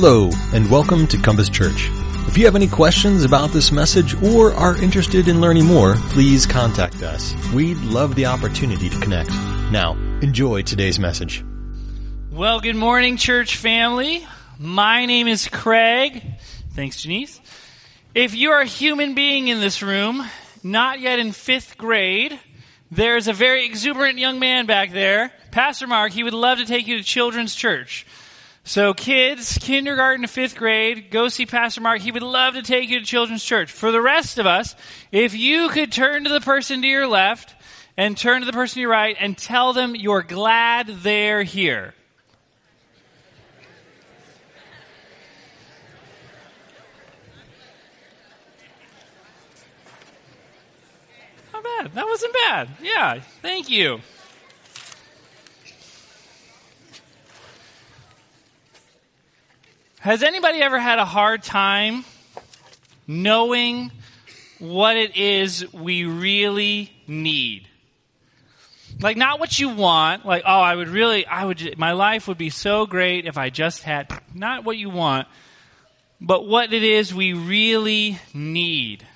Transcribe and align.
Hello, 0.00 0.30
and 0.54 0.70
welcome 0.70 1.08
to 1.08 1.18
Compass 1.18 1.48
Church. 1.48 1.88
If 2.28 2.38
you 2.38 2.44
have 2.44 2.54
any 2.54 2.68
questions 2.68 3.24
about 3.24 3.50
this 3.50 3.72
message 3.72 4.14
or 4.22 4.54
are 4.54 4.80
interested 4.80 5.26
in 5.26 5.40
learning 5.40 5.64
more, 5.64 5.96
please 6.10 6.46
contact 6.46 7.02
us. 7.02 7.34
We'd 7.52 7.78
love 7.78 8.14
the 8.14 8.26
opportunity 8.26 8.88
to 8.88 9.00
connect. 9.00 9.30
Now, 9.72 9.94
enjoy 10.22 10.62
today's 10.62 11.00
message. 11.00 11.44
Well, 12.30 12.60
good 12.60 12.76
morning, 12.76 13.16
church 13.16 13.56
family. 13.56 14.24
My 14.56 15.04
name 15.04 15.26
is 15.26 15.48
Craig. 15.48 16.22
Thanks, 16.74 17.02
Janice. 17.02 17.40
If 18.14 18.36
you're 18.36 18.60
a 18.60 18.66
human 18.66 19.16
being 19.16 19.48
in 19.48 19.58
this 19.58 19.82
room, 19.82 20.24
not 20.62 21.00
yet 21.00 21.18
in 21.18 21.32
fifth 21.32 21.76
grade, 21.76 22.38
there's 22.92 23.26
a 23.26 23.32
very 23.32 23.66
exuberant 23.66 24.20
young 24.20 24.38
man 24.38 24.66
back 24.66 24.92
there, 24.92 25.32
Pastor 25.50 25.88
Mark. 25.88 26.12
He 26.12 26.22
would 26.22 26.34
love 26.34 26.58
to 26.58 26.66
take 26.66 26.86
you 26.86 26.98
to 26.98 27.02
children's 27.02 27.52
church. 27.52 28.06
So, 28.68 28.92
kids, 28.92 29.56
kindergarten 29.56 30.20
to 30.20 30.28
fifth 30.28 30.54
grade, 30.54 31.10
go 31.10 31.28
see 31.28 31.46
Pastor 31.46 31.80
Mark. 31.80 32.02
He 32.02 32.12
would 32.12 32.22
love 32.22 32.52
to 32.52 32.60
take 32.60 32.90
you 32.90 33.00
to 33.00 33.06
children's 33.06 33.42
church. 33.42 33.72
For 33.72 33.90
the 33.90 34.02
rest 34.02 34.36
of 34.36 34.44
us, 34.44 34.76
if 35.10 35.32
you 35.32 35.70
could 35.70 35.90
turn 35.90 36.24
to 36.24 36.30
the 36.30 36.42
person 36.42 36.82
to 36.82 36.86
your 36.86 37.06
left 37.06 37.54
and 37.96 38.14
turn 38.14 38.40
to 38.40 38.46
the 38.46 38.52
person 38.52 38.74
to 38.74 38.80
your 38.82 38.90
right 38.90 39.16
and 39.18 39.38
tell 39.38 39.72
them 39.72 39.96
you're 39.96 40.20
glad 40.20 40.86
they're 40.86 41.44
here. 41.44 41.94
Not 51.54 51.64
bad. 51.64 51.94
That 51.94 52.04
wasn't 52.06 52.34
bad. 52.34 52.68
Yeah, 52.82 53.20
thank 53.40 53.70
you. 53.70 54.02
Has 60.08 60.22
anybody 60.22 60.62
ever 60.62 60.78
had 60.78 60.98
a 60.98 61.04
hard 61.04 61.42
time 61.42 62.02
knowing 63.06 63.92
what 64.58 64.96
it 64.96 65.18
is 65.18 65.70
we 65.74 66.06
really 66.06 66.90
need? 67.06 67.68
Like 69.02 69.18
not 69.18 69.38
what 69.38 69.58
you 69.58 69.68
want, 69.68 70.24
like 70.24 70.44
oh 70.46 70.60
I 70.60 70.74
would 70.74 70.88
really 70.88 71.26
I 71.26 71.44
would 71.44 71.76
my 71.76 71.92
life 71.92 72.26
would 72.26 72.38
be 72.38 72.48
so 72.48 72.86
great 72.86 73.26
if 73.26 73.36
I 73.36 73.50
just 73.50 73.82
had 73.82 74.10
not 74.32 74.64
what 74.64 74.78
you 74.78 74.88
want, 74.88 75.28
but 76.22 76.46
what 76.46 76.72
it 76.72 76.82
is 76.82 77.12
we 77.12 77.34
really 77.34 78.18
need. 78.32 79.06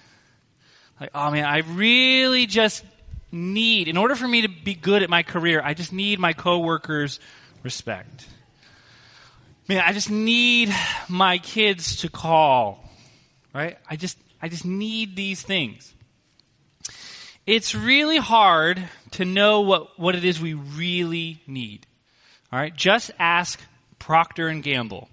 Like 1.01 1.09
oh 1.15 1.31
man, 1.31 1.47
I 1.47 1.61
really 1.61 2.45
just 2.45 2.85
need 3.31 3.89
in 3.89 3.97
order 3.97 4.15
for 4.15 4.29
me 4.29 4.43
to 4.43 4.49
be 4.49 4.75
good 4.75 5.03
at 5.03 5.09
my 5.09 5.23
career, 5.23 5.63
I 5.65 5.73
just 5.73 5.91
need 5.91 6.19
my 6.19 6.35
coworkers 6.35 7.19
respect. 7.63 8.27
Man, 9.69 9.83
I 9.85 9.93
just 9.93 10.11
need 10.11 10.75
my 11.09 11.39
kids 11.39 11.97
to 11.99 12.09
call. 12.09 12.89
Right? 13.55 13.79
I 13.89 13.97
just 13.97 14.19
I 14.41 14.49
just 14.49 14.65
need 14.65 15.15
these 15.15 15.43
things. 15.43 15.95
It's 17.47 17.75
really 17.75 18.19
hard 18.19 18.83
to 19.13 19.25
know 19.25 19.61
what, 19.61 19.99
what 19.99 20.15
it 20.15 20.25
is 20.25 20.41
we 20.41 20.55
really 20.55 21.43
need. 21.47 21.87
All 22.53 22.59
right? 22.59 22.75
Just 22.75 23.11
ask 23.19 23.61
Procter 23.99 24.49
and 24.49 24.63
Gamble. 24.63 25.09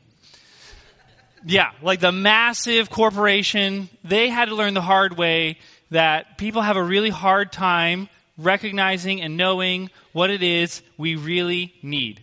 Yeah, 1.45 1.71
like 1.81 2.01
the 2.01 2.11
massive 2.11 2.89
corporation, 2.89 3.89
they 4.03 4.29
had 4.29 4.49
to 4.49 4.55
learn 4.55 4.73
the 4.73 4.81
hard 4.81 5.17
way 5.17 5.57
that 5.89 6.37
people 6.37 6.61
have 6.61 6.75
a 6.75 6.83
really 6.83 7.09
hard 7.09 7.51
time 7.51 8.09
recognizing 8.37 9.21
and 9.21 9.37
knowing 9.37 9.89
what 10.11 10.29
it 10.29 10.43
is 10.43 10.81
we 10.97 11.15
really 11.15 11.73
need. 11.81 12.21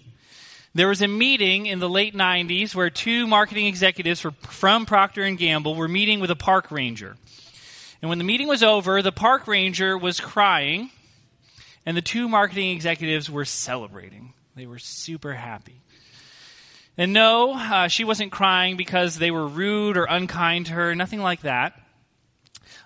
There 0.76 0.88
was 0.88 1.00
a 1.00 1.08
meeting 1.08 1.64
in 1.64 1.78
the 1.78 1.88
late 1.88 2.14
90s 2.14 2.74
where 2.74 2.90
two 2.90 3.26
marketing 3.26 3.64
executives 3.64 4.20
from 4.42 4.84
Procter 4.84 5.30
Gamble 5.30 5.74
were 5.74 5.88
meeting 5.88 6.20
with 6.20 6.30
a 6.30 6.36
park 6.36 6.70
ranger. 6.70 7.16
And 8.02 8.10
when 8.10 8.18
the 8.18 8.24
meeting 8.24 8.46
was 8.46 8.62
over, 8.62 9.00
the 9.00 9.10
park 9.10 9.46
ranger 9.46 9.96
was 9.96 10.20
crying 10.20 10.90
and 11.86 11.96
the 11.96 12.02
two 12.02 12.28
marketing 12.28 12.72
executives 12.72 13.30
were 13.30 13.46
celebrating. 13.46 14.34
They 14.54 14.66
were 14.66 14.78
super 14.78 15.32
happy. 15.32 15.80
And 16.98 17.14
no, 17.14 17.54
uh, 17.54 17.88
she 17.88 18.04
wasn't 18.04 18.30
crying 18.30 18.76
because 18.76 19.16
they 19.16 19.30
were 19.30 19.48
rude 19.48 19.96
or 19.96 20.04
unkind 20.04 20.66
to 20.66 20.72
her, 20.72 20.94
nothing 20.94 21.22
like 21.22 21.40
that. 21.40 21.72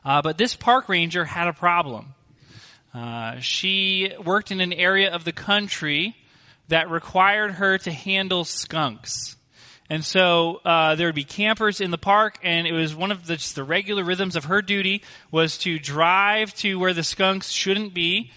Uh, 0.05 0.23
but 0.23 0.39
this 0.39 0.55
park 0.55 0.89
ranger 0.89 1.25
had 1.25 1.49
a 1.49 1.53
problem. 1.53 2.15
Uh, 2.95 3.41
she 3.41 4.13
worked 4.25 4.53
in 4.53 4.61
an 4.61 4.73
area 4.73 5.13
of 5.13 5.25
the 5.25 5.33
country 5.33 6.15
that 6.71 6.91
required 6.91 7.53
her 7.53 7.79
to 7.79 7.93
handle 7.93 8.45
skunks. 8.45 9.37
And 9.91 10.05
so 10.05 10.61
uh, 10.65 10.95
there 10.95 11.09
would 11.09 11.17
be 11.17 11.25
campers 11.25 11.81
in 11.81 11.91
the 11.91 11.99
park, 11.99 12.39
and 12.45 12.67
it 12.67 12.73
was 12.73 12.95
one 12.95 13.11
of 13.11 13.27
the, 13.27 13.37
just 13.37 13.57
the 13.57 13.65
regular 13.65 14.05
rhythms 14.05 14.37
of 14.37 14.45
her 14.45 14.63
duty 14.63 15.03
was 15.33 15.59
to 15.59 15.81
drive 15.81 16.55
to 16.55 16.79
where 16.79 16.95
the 16.95 17.03
skunks 17.03 17.51
shouldn't 17.51 17.93
be, 17.93 18.31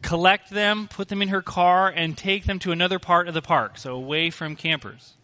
collect 0.00 0.50
them, 0.50 0.86
put 0.88 1.08
them 1.08 1.22
in 1.22 1.28
her 1.28 1.42
car, 1.42 1.88
and 1.88 2.16
take 2.16 2.44
them 2.44 2.60
to 2.60 2.70
another 2.70 3.00
part 3.00 3.26
of 3.26 3.34
the 3.34 3.42
park, 3.42 3.78
so 3.78 3.94
away 3.94 4.30
from 4.30 4.54
campers. 4.54 5.14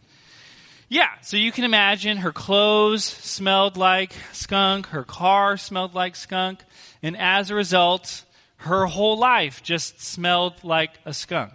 Yeah, 0.88 1.08
so 1.22 1.36
you 1.36 1.52
can 1.52 1.62
imagine 1.62 2.19
her 2.19 2.32
clothes 2.32 3.04
smelled 3.04 3.76
like 3.76 4.12
skunk, 4.32 4.88
her 4.88 5.04
car 5.04 5.56
smelled 5.56 5.94
like 5.94 6.16
skunk, 6.16 6.64
and 7.04 7.16
as 7.16 7.50
a 7.50 7.54
result, 7.54 8.25
her 8.56 8.86
whole 8.86 9.16
life 9.16 9.62
just 9.62 10.02
smelled 10.02 10.64
like 10.64 10.98
a 11.04 11.14
skunk. 11.14 11.52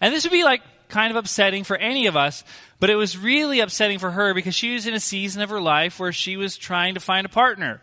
And 0.00 0.14
this 0.14 0.24
would 0.24 0.32
be 0.32 0.44
like 0.44 0.62
kind 0.88 1.10
of 1.10 1.16
upsetting 1.16 1.64
for 1.64 1.76
any 1.76 2.06
of 2.06 2.16
us, 2.16 2.44
but 2.80 2.90
it 2.90 2.96
was 2.96 3.16
really 3.16 3.60
upsetting 3.60 3.98
for 3.98 4.10
her 4.10 4.34
because 4.34 4.54
she 4.54 4.74
was 4.74 4.86
in 4.86 4.94
a 4.94 5.00
season 5.00 5.42
of 5.42 5.50
her 5.50 5.60
life 5.60 6.00
where 6.00 6.12
she 6.12 6.36
was 6.36 6.56
trying 6.56 6.94
to 6.94 7.00
find 7.00 7.26
a 7.26 7.28
partner. 7.28 7.80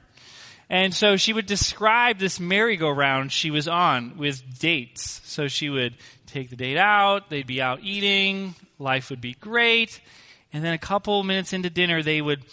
And 0.70 0.94
so 0.94 1.16
she 1.16 1.32
would 1.34 1.46
describe 1.46 2.18
this 2.18 2.40
merry-go-round 2.40 3.32
she 3.32 3.52
was 3.52 3.68
on 3.68 4.18
with 4.18 4.60
dates. 4.60 5.22
So 5.26 5.48
she 5.48 5.70
would 5.70 5.96
take 6.26 6.50
the 6.50 6.56
date 6.56 6.78
out, 6.78 7.30
they'd 7.30 7.46
be 7.46 7.62
out 7.62 7.82
eating, 7.84 8.56
life 8.80 9.10
would 9.10 9.22
be 9.22 9.34
great, 9.34 10.02
and 10.52 10.64
then 10.64 10.74
a 10.74 10.80
couple 10.80 11.22
minutes 11.24 11.54
into 11.54 11.70
dinner 11.70 12.02
they 12.02 12.22
would 12.22 12.44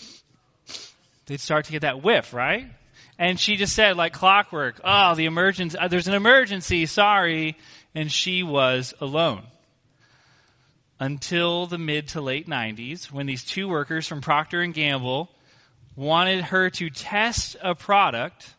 they'd 1.27 1.41
start 1.41 1.67
to 1.67 1.73
get 1.73 1.83
that 1.83 2.03
whiff, 2.03 2.35
right? 2.35 2.67
And 3.19 3.39
she 3.39 3.57
just 3.57 3.75
said 3.75 3.97
like 3.97 4.13
clockwork, 4.13 4.81
"Oh, 4.85 5.15
the 5.15 5.27
emergency, 5.27 5.79
uh, 5.79 5.89
there's 5.89 6.09
an 6.09 6.15
emergency, 6.15 6.87
sorry." 6.87 7.57
And 7.95 8.11
she 8.11 8.43
was 8.43 8.95
alone 9.01 9.43
until 10.99 11.67
the 11.67 11.79
mid 11.79 12.09
to 12.09 12.21
late 12.21 12.49
90s 12.49 13.11
when 13.11 13.27
these 13.27 13.45
two 13.45 13.69
workers 13.69 14.07
from 14.07 14.21
Procter 14.21 14.61
and 14.61 14.73
Gamble 14.73 15.29
wanted 15.97 16.45
her 16.45 16.71
to 16.71 16.91
test 16.91 17.57
a 17.61 17.75
product 17.75 18.55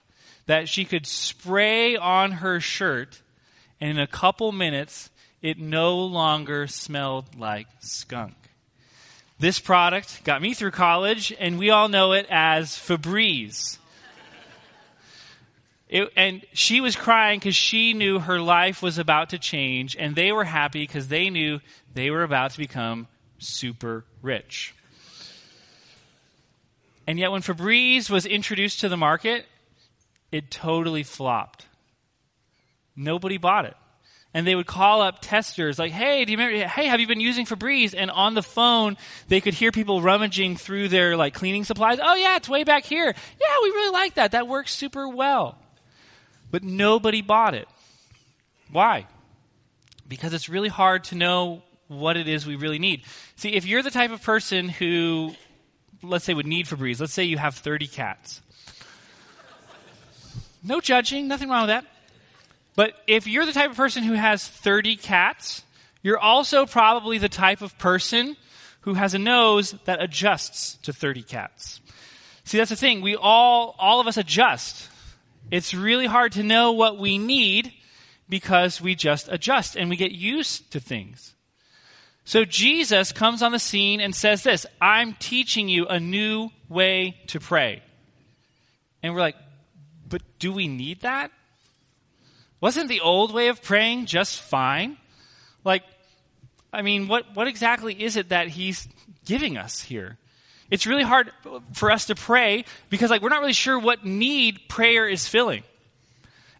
that 0.45 0.67
she 0.67 0.85
could 0.85 1.07
spray 1.07 1.95
on 1.95 2.31
her 2.31 2.59
shirt 2.59 3.21
and 3.79 3.91
in 3.91 3.99
a 3.99 4.07
couple 4.07 4.51
minutes 4.51 5.09
it 5.41 5.57
no 5.57 5.99
longer 5.99 6.67
smelled 6.67 7.37
like 7.37 7.67
skunk. 7.79 8.35
This 9.39 9.59
product 9.59 10.23
got 10.23 10.41
me 10.41 10.53
through 10.53 10.71
college 10.71 11.33
and 11.39 11.57
we 11.57 11.69
all 11.69 11.89
know 11.89 12.13
it 12.13 12.27
as 12.29 12.69
Febreze. 12.69 13.77
It, 15.93 16.11
and 16.15 16.43
she 16.53 16.81
was 16.81 16.95
crying 16.95 17.37
because 17.37 17.55
she 17.55 17.93
knew 17.93 18.17
her 18.17 18.41
life 18.41 18.81
was 18.81 18.97
about 18.97 19.29
to 19.29 19.37
change, 19.37 19.95
and 19.95 20.15
they 20.15 20.31
were 20.31 20.43
happy 20.43 20.81
because 20.81 21.07
they 21.07 21.29
knew 21.29 21.59
they 21.93 22.09
were 22.09 22.23
about 22.23 22.49
to 22.49 22.57
become 22.57 23.07
super 23.37 24.03
rich. 24.23 24.73
And 27.05 27.19
yet, 27.19 27.31
when 27.31 27.43
Febreze 27.43 28.09
was 28.09 28.25
introduced 28.25 28.79
to 28.79 28.89
the 28.89 28.97
market, 28.97 29.45
it 30.31 30.49
totally 30.49 31.03
flopped. 31.03 31.67
Nobody 32.95 33.37
bought 33.37 33.65
it. 33.65 33.75
And 34.33 34.47
they 34.47 34.55
would 34.55 34.65
call 34.65 35.03
up 35.03 35.19
testers 35.21 35.77
like, 35.77 35.91
hey, 35.91 36.25
do 36.25 36.31
you 36.31 36.39
remember, 36.39 36.67
hey, 36.69 36.87
have 36.87 37.01
you 37.01 37.07
been 37.07 37.19
using 37.19 37.45
Febreze? 37.45 37.93
And 37.95 38.09
on 38.09 38.33
the 38.33 38.41
phone, 38.41 38.97
they 39.27 39.41
could 39.41 39.53
hear 39.53 39.71
people 39.71 40.01
rummaging 40.01 40.57
through 40.57 40.87
their 40.87 41.15
like 41.15 41.35
cleaning 41.35 41.65
supplies. 41.65 41.99
Oh 42.01 42.15
yeah, 42.15 42.37
it's 42.37 42.49
way 42.49 42.63
back 42.63 42.83
here. 42.83 43.05
Yeah, 43.05 43.57
we 43.61 43.69
really 43.69 43.91
like 43.91 44.15
that. 44.15 44.31
That 44.31 44.47
works 44.47 44.73
super 44.73 45.07
well 45.07 45.59
but 46.53 46.63
nobody 46.63 47.23
bought 47.23 47.55
it. 47.55 47.67
Why? 48.71 49.07
Because 50.07 50.35
it's 50.35 50.47
really 50.47 50.69
hard 50.69 51.05
to 51.05 51.15
know 51.15 51.63
what 51.87 52.15
it 52.15 52.27
is 52.27 52.45
we 52.45 52.55
really 52.55 52.77
need. 52.77 53.01
See, 53.37 53.53
if 53.53 53.65
you're 53.65 53.81
the 53.81 53.89
type 53.89 54.11
of 54.11 54.21
person 54.21 54.69
who, 54.69 55.33
let's 56.03 56.25
say, 56.25 56.35
would 56.35 56.45
need 56.45 56.67
Febreze, 56.67 56.99
let's 56.99 57.11
say 57.11 57.23
you 57.23 57.39
have 57.39 57.55
30 57.55 57.87
cats. 57.87 58.39
No 60.63 60.79
judging, 60.79 61.27
nothing 61.27 61.49
wrong 61.49 61.63
with 61.63 61.69
that. 61.69 61.85
But 62.75 62.93
if 63.07 63.25
you're 63.25 63.47
the 63.47 63.51
type 63.51 63.71
of 63.71 63.75
person 63.75 64.03
who 64.03 64.13
has 64.13 64.47
30 64.47 64.95
cats, 64.97 65.63
you're 66.03 66.19
also 66.19 66.67
probably 66.67 67.17
the 67.17 67.29
type 67.29 67.63
of 67.63 67.75
person 67.79 68.37
who 68.81 68.93
has 68.93 69.15
a 69.15 69.19
nose 69.19 69.73
that 69.85 70.03
adjusts 70.03 70.75
to 70.83 70.93
30 70.93 71.23
cats. 71.23 71.81
See, 72.43 72.59
that's 72.59 72.69
the 72.69 72.75
thing. 72.75 73.01
We 73.01 73.15
all, 73.15 73.75
all 73.79 73.99
of 73.99 74.05
us 74.05 74.17
adjust. 74.17 74.91
It's 75.51 75.73
really 75.73 76.05
hard 76.05 76.33
to 76.33 76.43
know 76.43 76.71
what 76.71 76.97
we 76.97 77.17
need 77.17 77.73
because 78.29 78.81
we 78.81 78.95
just 78.95 79.29
adjust 79.29 79.75
and 79.75 79.89
we 79.89 79.95
get 79.95 80.11
used 80.11 80.71
to 80.71 80.79
things. 80.79 81.35
So 82.25 82.45
Jesus 82.45 83.11
comes 83.11 83.41
on 83.41 83.51
the 83.51 83.59
scene 83.59 83.99
and 83.99 84.15
says 84.15 84.43
this 84.43 84.65
I'm 84.81 85.13
teaching 85.13 85.67
you 85.67 85.87
a 85.87 85.99
new 85.99 86.49
way 86.69 87.17
to 87.27 87.39
pray. 87.39 87.83
And 89.01 89.13
we're 89.13 89.19
like, 89.19 89.35
but 90.07 90.21
do 90.39 90.53
we 90.53 90.67
need 90.67 91.01
that? 91.01 91.31
Wasn't 92.61 92.87
the 92.87 93.01
old 93.01 93.33
way 93.33 93.49
of 93.49 93.61
praying 93.61 94.05
just 94.05 94.39
fine? 94.39 94.97
Like, 95.65 95.83
I 96.71 96.81
mean, 96.81 97.07
what, 97.09 97.35
what 97.35 97.47
exactly 97.47 98.01
is 98.01 98.15
it 98.15 98.29
that 98.29 98.47
he's 98.47 98.87
giving 99.25 99.57
us 99.57 99.81
here? 99.81 100.17
It's 100.69 100.87
really 100.87 101.03
hard 101.03 101.31
for 101.73 101.91
us 101.91 102.05
to 102.05 102.15
pray 102.15 102.65
because, 102.89 103.09
like, 103.09 103.21
we're 103.21 103.29
not 103.29 103.41
really 103.41 103.53
sure 103.53 103.77
what 103.77 104.05
need 104.05 104.59
prayer 104.67 105.07
is 105.07 105.27
filling. 105.27 105.63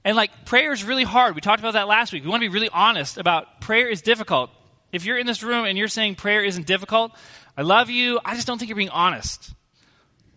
And, 0.03 0.15
like, 0.17 0.45
prayer 0.45 0.73
is 0.73 0.83
really 0.83 1.03
hard. 1.03 1.35
We 1.35 1.41
talked 1.41 1.59
about 1.59 1.73
that 1.73 1.87
last 1.87 2.11
week. 2.11 2.23
We 2.23 2.29
want 2.29 2.43
to 2.43 2.49
be 2.49 2.53
really 2.53 2.69
honest 2.69 3.17
about 3.17 3.61
prayer 3.61 3.87
is 3.87 4.01
difficult. 4.01 4.51
If 4.91 5.05
you're 5.05 5.17
in 5.17 5.25
this 5.25 5.41
room 5.41 5.65
and 5.65 5.77
you're 5.77 5.87
saying 5.87 6.15
prayer 6.15 6.43
isn't 6.43 6.67
difficult, 6.67 7.13
I 7.57 7.61
love 7.61 7.89
you. 7.89 8.19
I 8.23 8.35
just 8.35 8.45
don't 8.45 8.57
think 8.57 8.69
you're 8.69 8.75
being 8.75 8.89
honest. 8.89 9.53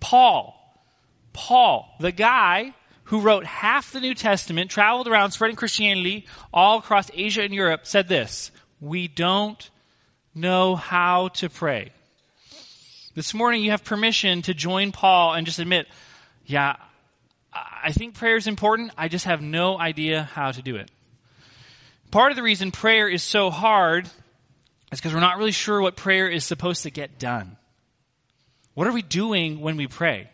Paul, 0.00 0.54
Paul, 1.32 1.94
the 1.98 2.12
guy 2.12 2.74
who 3.04 3.20
wrote 3.20 3.44
half 3.44 3.92
the 3.92 4.00
New 4.00 4.14
Testament, 4.14 4.70
traveled 4.70 5.08
around 5.08 5.32
spreading 5.32 5.56
Christianity 5.56 6.26
all 6.52 6.78
across 6.78 7.10
Asia 7.14 7.42
and 7.42 7.54
Europe, 7.54 7.86
said 7.86 8.08
this 8.08 8.50
We 8.80 9.08
don't 9.08 9.68
know 10.34 10.76
how 10.76 11.28
to 11.28 11.48
pray. 11.48 11.92
This 13.16 13.32
morning, 13.32 13.64
you 13.64 13.70
have 13.70 13.82
permission 13.82 14.42
to 14.42 14.52
join 14.52 14.92
Paul 14.92 15.32
and 15.32 15.46
just 15.46 15.58
admit, 15.58 15.86
yeah, 16.44 16.76
I 17.50 17.90
think 17.92 18.12
prayer 18.12 18.36
is 18.36 18.46
important. 18.46 18.92
I 18.98 19.08
just 19.08 19.24
have 19.24 19.40
no 19.40 19.78
idea 19.78 20.24
how 20.34 20.52
to 20.52 20.60
do 20.60 20.76
it. 20.76 20.90
Part 22.10 22.30
of 22.30 22.36
the 22.36 22.42
reason 22.42 22.72
prayer 22.72 23.08
is 23.08 23.22
so 23.22 23.48
hard 23.48 24.04
is 24.92 25.00
because 25.00 25.14
we're 25.14 25.20
not 25.20 25.38
really 25.38 25.52
sure 25.52 25.80
what 25.80 25.96
prayer 25.96 26.28
is 26.28 26.44
supposed 26.44 26.82
to 26.82 26.90
get 26.90 27.18
done. 27.18 27.56
What 28.74 28.86
are 28.86 28.92
we 28.92 29.00
doing 29.00 29.60
when 29.60 29.78
we 29.78 29.86
pray? 29.86 30.28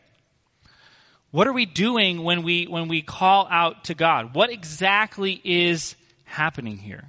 What 1.30 1.46
are 1.46 1.52
we 1.52 1.66
doing 1.66 2.24
when 2.24 2.42
we, 2.42 2.64
when 2.64 2.88
we 2.88 3.00
call 3.00 3.46
out 3.48 3.84
to 3.84 3.94
God? 3.94 4.34
What 4.34 4.50
exactly 4.50 5.40
is 5.44 5.94
happening 6.24 6.78
here? 6.78 7.04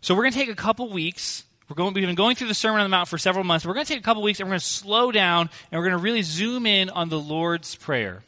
So 0.00 0.14
we're 0.14 0.22
going 0.22 0.32
to 0.32 0.38
take 0.38 0.48
a 0.48 0.54
couple 0.54 0.88
weeks. 0.88 1.44
We're 1.70 1.76
going, 1.76 1.94
we've 1.94 2.04
been 2.04 2.16
going 2.16 2.34
through 2.34 2.48
the 2.48 2.54
Sermon 2.54 2.80
on 2.80 2.84
the 2.84 2.88
Mount 2.88 3.08
for 3.08 3.16
several 3.16 3.44
months. 3.44 3.64
We're 3.64 3.74
going 3.74 3.86
to 3.86 3.92
take 3.92 4.00
a 4.00 4.04
couple 4.04 4.24
weeks 4.24 4.40
and 4.40 4.48
we're 4.48 4.54
going 4.54 4.60
to 4.60 4.66
slow 4.66 5.12
down 5.12 5.48
and 5.70 5.78
we're 5.78 5.88
going 5.88 5.96
to 5.96 6.02
really 6.02 6.22
zoom 6.22 6.66
in 6.66 6.90
on 6.90 7.10
the 7.10 7.18
Lord's 7.18 7.76
Prayer. 7.76 8.24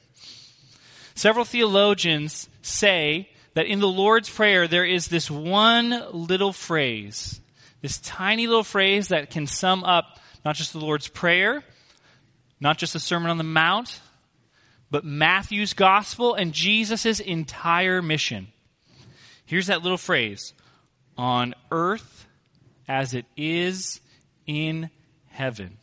Several 1.17 1.45
theologians 1.45 2.49
say 2.63 3.29
that 3.55 3.67
in 3.67 3.81
the 3.81 3.89
Lord's 3.89 4.31
Prayer 4.31 4.69
there 4.69 4.85
is 4.85 5.09
this 5.09 5.29
one 5.29 6.05
little 6.13 6.53
phrase 6.53 7.41
this 7.81 7.99
tiny 7.99 8.47
little 8.47 8.63
phrase 8.63 9.09
that 9.09 9.31
can 9.31 9.49
sum 9.49 9.83
up 9.83 10.21
not 10.45 10.55
just 10.55 10.73
the 10.73 10.79
Lord's 10.79 11.09
Prayer, 11.09 11.65
not 12.61 12.79
just 12.79 12.93
the 12.93 13.01
Sermon 13.01 13.29
on 13.29 13.39
the 13.39 13.45
Mount, 13.45 14.01
but 14.89 15.05
Matthew's 15.05 15.75
Gospel 15.75 16.35
and 16.35 16.53
Jesus' 16.53 17.19
entire 17.19 18.01
mission. 18.01 18.53
Here's 19.47 19.67
that 19.67 19.83
little 19.83 19.99
phrase 19.99 20.55
on 21.19 21.57
earth 21.73 22.29
as 22.93 23.15
it 23.15 23.25
is 23.37 24.01
in 24.47 24.91
heaven. 25.29 25.79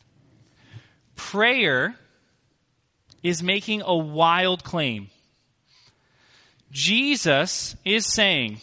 Prayer 1.15 1.95
is 3.23 3.41
making 3.41 3.81
a 3.81 3.95
wild 3.95 4.63
claim. 4.63 5.09
Jesus 6.71 7.75
is 7.83 8.06
saying, 8.06 8.59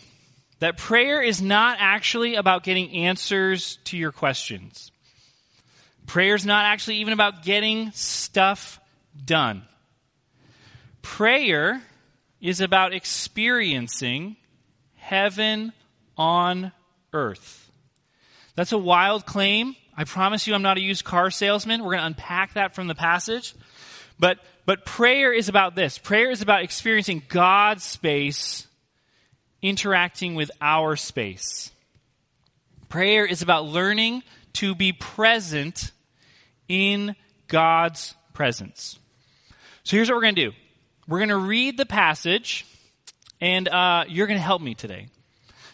that 0.61 0.79
prayer 0.79 1.21
is 1.21 1.43
not 1.43 1.77
actually 1.81 2.37
about 2.37 2.63
getting 2.63 2.91
answers 2.91 3.79
to 3.85 3.97
your 3.97 4.13
questions. 4.13 4.91
Prayer 6.07 6.35
is 6.35 6.47
not 6.47 6.65
actually 6.65 6.99
even 6.99 7.13
about 7.13 7.43
getting 7.43 7.91
stuff 7.93 8.81
done. 9.23 9.63
Prayer 11.03 11.83
is 12.41 12.61
about 12.61 12.95
experiencing 12.95 14.37
heaven 14.95 15.73
on 16.17 16.73
earth. 17.13 17.66
That's 18.57 18.73
a 18.73 18.79
wild 18.79 19.27
claim. 19.27 19.77
I 19.97 20.05
promise 20.05 20.47
you 20.47 20.55
I'm 20.55 20.63
not 20.63 20.77
a 20.77 20.81
used 20.81 21.05
car 21.05 21.31
salesman. 21.31 21.83
We're 21.83 21.93
going 21.93 22.01
to 22.01 22.07
unpack 22.07 22.55
that 22.55 22.75
from 22.75 22.89
the 22.89 22.95
passage. 22.95 23.55
But, 24.19 24.39
but 24.65 24.85
prayer 24.85 25.33
is 25.33 25.49
about 25.49 25.75
this. 25.75 25.99
Prayer 25.99 26.31
is 26.31 26.43
about 26.43 26.63
experiencing 26.65 27.23
God's 27.29 27.85
space 27.85 28.67
interacting 29.63 30.35
with 30.35 30.51
our 30.61 30.97
space. 30.97 31.71
Prayer 32.89 33.27
is 33.27 33.43
about 33.43 33.67
learning 33.67 34.23
to 34.55 34.75
be 34.75 34.93
present 34.93 35.91
in 36.69 37.17
God's 37.49 38.15
presence. 38.33 38.99
So 39.83 39.97
here's 39.97 40.09
what 40.09 40.17
we're 40.17 40.23
going 40.23 40.35
to 40.37 40.51
do 40.51 40.57
we're 41.09 41.19
going 41.19 41.29
to 41.29 41.37
read 41.37 41.77
the 41.77 41.87
passage, 41.87 42.67
and 43.41 43.69
uh, 43.69 44.05
you're 44.09 44.27
going 44.27 44.39
to 44.39 44.45
help 44.45 44.63
me 44.63 44.75
today. 44.75 45.09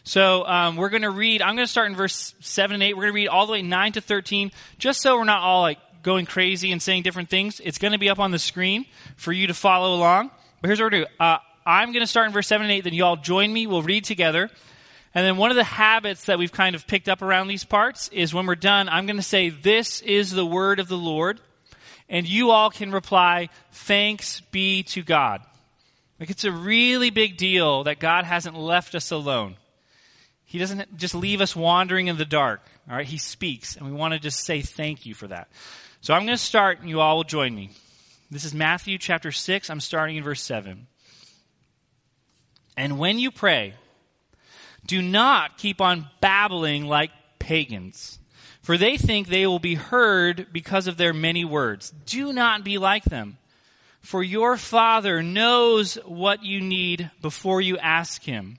So 0.04 0.44
um, 0.46 0.76
we're 0.76 0.88
going 0.88 1.02
to 1.02 1.10
read, 1.10 1.42
I'm 1.42 1.54
going 1.54 1.66
to 1.66 1.70
start 1.70 1.88
in 1.88 1.96
verse 1.96 2.34
7 2.40 2.74
and 2.74 2.82
8. 2.82 2.94
We're 2.94 3.02
going 3.02 3.12
to 3.12 3.14
read 3.14 3.28
all 3.28 3.46
the 3.46 3.52
way 3.52 3.62
9 3.62 3.92
to 3.92 4.00
13, 4.00 4.50
just 4.78 5.00
so 5.00 5.16
we're 5.16 5.24
not 5.24 5.42
all 5.42 5.62
like 5.62 5.78
going 6.02 6.26
crazy 6.26 6.72
and 6.72 6.82
saying 6.82 7.02
different 7.02 7.30
things. 7.30 7.60
It's 7.62 7.78
going 7.78 7.92
to 7.92 7.98
be 7.98 8.10
up 8.10 8.18
on 8.18 8.32
the 8.32 8.38
screen 8.38 8.86
for 9.16 9.32
you 9.32 9.46
to 9.46 9.54
follow 9.54 9.94
along. 9.94 10.30
But 10.60 10.68
here's 10.68 10.80
what 10.80 10.86
we're 10.86 10.90
going 10.90 11.04
to 11.04 11.08
do. 11.10 11.24
Uh, 11.24 11.38
I'm 11.64 11.92
going 11.92 12.02
to 12.02 12.08
start 12.08 12.26
in 12.26 12.32
verse 12.32 12.48
7 12.48 12.64
and 12.64 12.72
8, 12.72 12.84
then 12.84 12.94
you 12.94 13.04
all 13.04 13.16
join 13.16 13.52
me. 13.52 13.66
We'll 13.66 13.82
read 13.82 14.04
together. 14.04 14.50
And 15.14 15.26
then 15.26 15.36
one 15.36 15.50
of 15.50 15.56
the 15.56 15.64
habits 15.64 16.24
that 16.24 16.38
we've 16.38 16.52
kind 16.52 16.74
of 16.74 16.86
picked 16.86 17.08
up 17.08 17.22
around 17.22 17.48
these 17.48 17.64
parts 17.64 18.08
is 18.08 18.32
when 18.32 18.46
we're 18.46 18.54
done, 18.54 18.88
I'm 18.88 19.06
going 19.06 19.16
to 19.16 19.22
say, 19.22 19.50
This 19.50 20.00
is 20.00 20.30
the 20.30 20.46
word 20.46 20.80
of 20.80 20.88
the 20.88 20.96
Lord. 20.96 21.40
And 22.08 22.28
you 22.28 22.50
all 22.50 22.70
can 22.70 22.90
reply, 22.90 23.50
Thanks 23.72 24.40
be 24.50 24.82
to 24.84 25.02
God. 25.02 25.42
Like 26.18 26.30
it's 26.30 26.44
a 26.44 26.52
really 26.52 27.10
big 27.10 27.36
deal 27.36 27.84
that 27.84 27.98
God 27.98 28.24
hasn't 28.24 28.56
left 28.56 28.94
us 28.94 29.10
alone. 29.10 29.56
He 30.52 30.58
doesn't 30.58 30.98
just 30.98 31.14
leave 31.14 31.40
us 31.40 31.56
wandering 31.56 32.08
in 32.08 32.18
the 32.18 32.26
dark. 32.26 32.60
All 32.86 32.94
right, 32.94 33.06
He 33.06 33.16
speaks, 33.16 33.74
and 33.74 33.86
we 33.86 33.92
want 33.92 34.12
to 34.12 34.20
just 34.20 34.44
say 34.44 34.60
thank 34.60 35.06
you 35.06 35.14
for 35.14 35.26
that. 35.28 35.48
So 36.02 36.12
I'm 36.12 36.26
going 36.26 36.36
to 36.36 36.44
start, 36.44 36.80
and 36.80 36.90
you 36.90 37.00
all 37.00 37.16
will 37.16 37.24
join 37.24 37.54
me. 37.54 37.70
This 38.30 38.44
is 38.44 38.52
Matthew 38.52 38.98
chapter 38.98 39.32
6. 39.32 39.70
I'm 39.70 39.80
starting 39.80 40.16
in 40.16 40.24
verse 40.24 40.42
7. 40.42 40.88
And 42.76 42.98
when 42.98 43.18
you 43.18 43.30
pray, 43.30 43.72
do 44.86 45.00
not 45.00 45.56
keep 45.56 45.80
on 45.80 46.10
babbling 46.20 46.84
like 46.84 47.12
pagans, 47.38 48.18
for 48.60 48.76
they 48.76 48.98
think 48.98 49.28
they 49.28 49.46
will 49.46 49.58
be 49.58 49.76
heard 49.76 50.48
because 50.52 50.86
of 50.86 50.98
their 50.98 51.14
many 51.14 51.46
words. 51.46 51.94
Do 52.04 52.30
not 52.30 52.62
be 52.62 52.76
like 52.76 53.04
them, 53.04 53.38
for 54.02 54.22
your 54.22 54.58
Father 54.58 55.22
knows 55.22 55.94
what 56.04 56.44
you 56.44 56.60
need 56.60 57.10
before 57.22 57.62
you 57.62 57.78
ask 57.78 58.22
Him. 58.22 58.58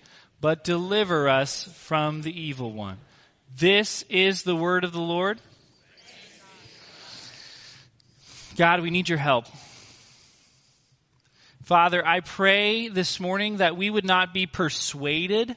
but 0.41 0.63
deliver 0.63 1.29
us 1.29 1.63
from 1.75 2.23
the 2.23 2.41
evil 2.41 2.73
one. 2.73 2.97
This 3.55 4.03
is 4.09 4.41
the 4.41 4.55
word 4.55 4.83
of 4.83 4.91
the 4.91 4.99
Lord. 4.99 5.39
God, 8.57 8.81
we 8.81 8.89
need 8.89 9.07
your 9.07 9.19
help. 9.19 9.45
Father, 11.63 12.05
I 12.05 12.19
pray 12.21 12.89
this 12.89 13.19
morning 13.19 13.57
that 13.57 13.77
we 13.77 13.89
would 13.89 14.03
not 14.03 14.33
be 14.33 14.47
persuaded 14.47 15.55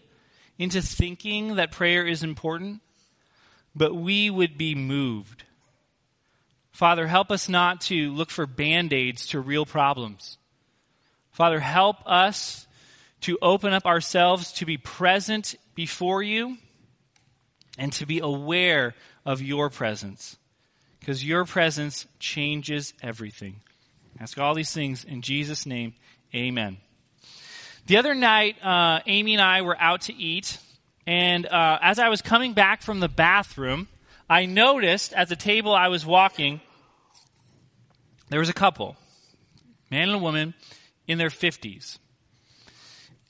into 0.59 0.83
thinking 0.83 1.57
that 1.57 1.73
prayer 1.73 2.07
is 2.07 2.23
important, 2.23 2.83
but 3.75 3.95
we 3.95 4.31
would 4.31 4.57
be 4.57 4.75
moved. 4.75 5.45
Father, 6.73 7.07
help 7.07 7.31
us 7.31 7.49
not 7.49 7.81
to 7.83 8.13
look 8.13 8.31
for 8.31 8.47
band 8.47 8.93
aids 8.93 9.29
to 9.29 9.41
real 9.41 9.65
problems. 9.65 10.39
Father, 11.33 11.59
help 11.59 11.97
us 12.07 12.64
to 13.25 13.39
open 13.41 13.73
up 13.73 13.87
ourselves 13.87 14.53
to 14.53 14.67
be 14.67 14.77
present 14.77 15.55
before 15.75 16.23
you 16.23 16.59
and 17.79 17.91
to 17.95 18.05
be 18.05 18.21
aware 18.21 18.95
of 19.25 19.41
your 19.41 19.71
presence 19.71 20.37
because 21.01 21.25
your 21.25 21.47
presence 21.47 22.07
changes 22.19 22.93
everything. 23.03 23.61
Ask 24.21 24.39
all 24.39 24.55
these 24.55 24.73
things 24.73 25.05
in 25.05 25.23
Jesus' 25.23 25.65
name. 25.65 25.95
Amen. 26.35 26.77
The 27.87 27.97
other 27.97 28.15
night, 28.15 28.63
uh, 28.63 29.01
Amy 29.07 29.33
and 29.35 29.43
I 29.43 29.63
were 29.63 29.77
out 29.81 30.03
to 30.03 30.15
eat, 30.15 30.59
And 31.07 31.47
uh, 31.47 31.79
as 31.81 31.99
I 31.99 32.11
was 32.11 32.21
coming 32.21 32.53
back 32.53 32.83
from 32.83 33.01
the 33.01 33.09
bathroom, 33.09 33.89
I 34.29 34.45
noticed 34.45 35.15
at 35.15 35.31
the 35.31 35.37
table 35.37 35.75
I 35.75 35.89
was 35.89 36.05
walking, 36.05 36.61
there 38.29 38.41
was 38.41 38.49
a 38.51 38.55
couple, 38.55 38.97
man 39.91 40.09
and 40.09 40.17
a 40.17 40.19
woman, 40.19 40.55
in 41.07 41.17
their 41.19 41.29
50s. 41.29 41.99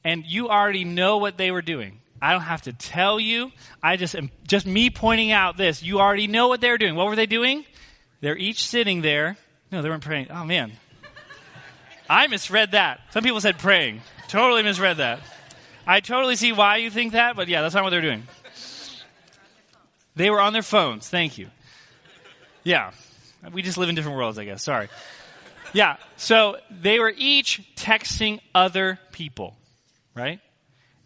And 0.04 0.24
you 0.26 0.48
already 0.48 0.84
know 0.84 1.16
what 1.16 1.36
they 1.36 1.50
were 1.50 1.62
doing. 1.62 2.00
I 2.20 2.32
don't 2.32 2.42
have 2.42 2.62
to 2.62 2.72
tell 2.72 3.18
you. 3.18 3.52
I 3.82 3.96
just 3.96 4.14
am, 4.14 4.30
just 4.46 4.66
me 4.66 4.90
pointing 4.90 5.32
out 5.32 5.56
this. 5.56 5.82
You 5.82 6.00
already 6.00 6.26
know 6.26 6.48
what 6.48 6.60
they 6.60 6.70
were 6.70 6.78
doing. 6.78 6.94
What 6.94 7.06
were 7.06 7.16
they 7.16 7.26
doing? 7.26 7.64
They're 8.20 8.36
each 8.36 8.66
sitting 8.66 9.02
there. 9.02 9.36
No, 9.70 9.82
they 9.82 9.88
weren't 9.88 10.04
praying. 10.04 10.28
Oh 10.30 10.44
man. 10.44 10.72
I 12.08 12.26
misread 12.26 12.72
that. 12.72 13.00
Some 13.10 13.24
people 13.24 13.40
said 13.40 13.58
praying. 13.58 14.02
Totally 14.28 14.62
misread 14.62 14.98
that. 14.98 15.20
I 15.86 16.00
totally 16.00 16.36
see 16.36 16.52
why 16.52 16.78
you 16.78 16.90
think 16.90 17.12
that, 17.12 17.36
but 17.36 17.48
yeah, 17.48 17.62
that's 17.62 17.74
not 17.74 17.84
what 17.84 17.90
they're 17.90 18.00
doing. 18.00 18.22
They 20.16 20.30
were 20.30 20.40
on 20.40 20.52
their 20.52 20.62
phones. 20.62 21.08
Thank 21.08 21.38
you. 21.38 21.48
Yeah. 22.62 22.92
We 23.52 23.62
just 23.62 23.76
live 23.76 23.88
in 23.88 23.94
different 23.94 24.16
worlds, 24.16 24.38
I 24.38 24.44
guess. 24.44 24.62
Sorry. 24.62 24.88
Yeah. 25.72 25.96
So 26.16 26.56
they 26.70 26.98
were 26.98 27.12
each 27.16 27.62
texting 27.76 28.40
other 28.54 28.98
people, 29.12 29.56
right? 30.14 30.40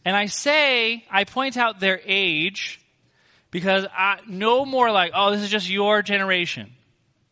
And 0.05 0.17
I 0.17 0.27
say, 0.27 1.05
I 1.11 1.25
point 1.25 1.57
out 1.57 1.81
their 1.81 2.01
age 2.05 2.81
because 3.51 3.87
I, 3.93 4.21
no 4.27 4.65
more 4.65 4.91
like, 4.91 5.13
oh, 5.15 5.33
this 5.33 5.43
is 5.43 5.51
just 5.51 5.69
your 5.69 6.03
generation. 6.03 6.73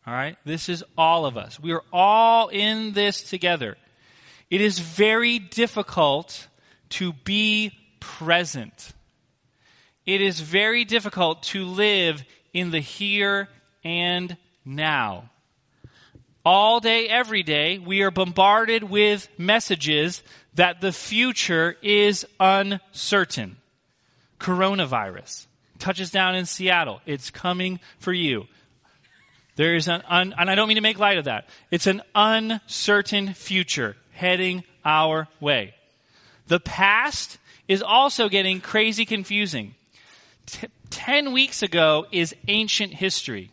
All 0.05 0.13
right? 0.13 0.37
This 0.45 0.69
is 0.69 0.83
all 0.97 1.25
of 1.25 1.37
us. 1.37 1.59
We 1.59 1.73
are 1.73 1.83
all 1.91 2.47
in 2.47 2.93
this 2.93 3.23
together. 3.23 3.77
It 4.49 4.61
is 4.61 4.79
very 4.79 5.39
difficult 5.39 6.47
to 6.89 7.13
be 7.13 7.71
present. 7.99 8.93
It 10.05 10.21
is 10.21 10.39
very 10.39 10.85
difficult 10.85 11.43
to 11.43 11.65
live 11.65 12.23
in 12.53 12.71
the 12.71 12.79
here 12.79 13.49
and 13.83 14.37
now. 14.63 15.29
All 16.45 16.79
day, 16.79 17.07
every 17.07 17.43
day, 17.43 17.77
we 17.77 18.03
are 18.03 18.11
bombarded 18.11 18.83
with 18.83 19.27
messages 19.37 20.23
that 20.57 20.81
the 20.81 20.91
future 20.91 21.77
is 21.81 22.25
uncertain. 22.39 23.57
Coronavirus 24.39 25.47
touches 25.79 26.11
down 26.11 26.35
in 26.35 26.45
Seattle. 26.45 27.01
It's 27.05 27.29
coming 27.29 27.79
for 27.99 28.11
you. 28.11 28.45
There 29.55 29.75
is 29.75 29.87
an, 29.87 30.03
un, 30.07 30.35
and 30.37 30.49
I 30.49 30.55
don't 30.55 30.67
mean 30.67 30.75
to 30.75 30.81
make 30.81 30.99
light 30.99 31.17
of 31.17 31.25
that. 31.25 31.47
It's 31.71 31.87
an 31.87 32.01
uncertain 32.13 33.33
future 33.33 33.95
heading 34.11 34.63
our 34.85 35.27
way. 35.39 35.73
The 36.47 36.59
past 36.59 37.37
is 37.67 37.81
also 37.81 38.29
getting 38.29 38.61
crazy 38.61 39.05
confusing. 39.05 39.73
T- 40.45 40.67
ten 40.89 41.33
weeks 41.33 41.63
ago 41.63 42.05
is 42.11 42.35
ancient 42.47 42.93
history. 42.93 43.51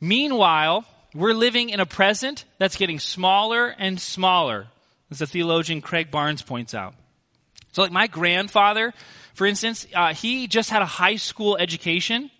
Meanwhile, 0.00 0.84
we're 1.14 1.34
living 1.34 1.70
in 1.70 1.80
a 1.80 1.86
present 1.86 2.44
that's 2.58 2.76
getting 2.76 2.98
smaller 2.98 3.68
and 3.68 4.00
smaller, 4.00 4.66
as 5.14 5.20
the 5.20 5.26
theologian 5.26 5.80
Craig 5.80 6.10
Barnes 6.10 6.42
points 6.42 6.74
out. 6.74 6.94
So, 7.72 7.82
like 7.82 7.92
my 7.92 8.08
grandfather, 8.08 8.92
for 9.34 9.46
instance, 9.46 9.86
uh, 9.94 10.12
he 10.12 10.48
just 10.48 10.70
had 10.70 10.82
a 10.82 10.86
high 10.86 11.16
school 11.16 11.56
education, 11.56 12.30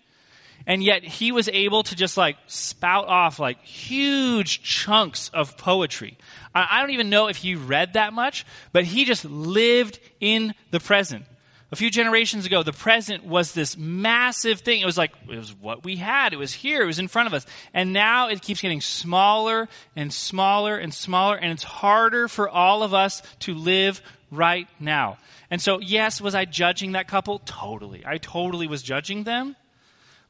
and 0.67 0.83
yet 0.83 1.03
he 1.03 1.31
was 1.31 1.47
able 1.49 1.83
to 1.83 1.95
just 1.95 2.17
like 2.17 2.35
spout 2.47 3.07
off 3.07 3.39
like 3.39 3.61
huge 3.63 4.61
chunks 4.61 5.29
of 5.33 5.57
poetry. 5.57 6.17
I, 6.53 6.67
I 6.69 6.81
don't 6.81 6.91
even 6.91 7.09
know 7.09 7.27
if 7.27 7.37
he 7.37 7.55
read 7.55 7.93
that 7.93 8.11
much, 8.11 8.45
but 8.73 8.83
he 8.83 9.05
just 9.05 9.23
lived 9.23 9.99
in 10.19 10.53
the 10.71 10.81
present. 10.81 11.25
A 11.71 11.75
few 11.75 11.89
generations 11.89 12.45
ago, 12.45 12.61
the 12.61 12.71
present 12.71 13.25
was 13.25 13.53
this 13.53 13.75
massive 13.75 14.59
thing. 14.59 14.81
It 14.81 14.85
was 14.85 14.97
like, 14.97 15.11
it 15.29 15.35
was 15.35 15.53
what 15.53 15.83
we 15.83 15.95
had. 15.95 16.31
It 16.31 16.37
was 16.37 16.53
here. 16.53 16.83
It 16.83 16.85
was 16.85 16.99
in 16.99 17.07
front 17.07 17.27
of 17.27 17.33
us. 17.33 17.45
And 17.73 17.91
now 17.91 18.29
it 18.29 18.41
keeps 18.41 18.61
getting 18.61 18.81
smaller 18.81 19.67
and 19.95 20.13
smaller 20.13 20.77
and 20.77 20.93
smaller, 20.93 21.35
and 21.35 21.51
it's 21.51 21.63
harder 21.63 22.27
for 22.27 22.47
all 22.47 22.83
of 22.83 22.93
us 22.93 23.23
to 23.39 23.55
live 23.55 24.01
right 24.29 24.67
now. 24.79 25.17
And 25.49 25.59
so, 25.59 25.79
yes, 25.79 26.21
was 26.21 26.35
I 26.35 26.45
judging 26.45 26.91
that 26.91 27.07
couple? 27.07 27.39
Totally. 27.39 28.03
I 28.05 28.19
totally 28.19 28.67
was 28.67 28.83
judging 28.83 29.23
them. 29.23 29.55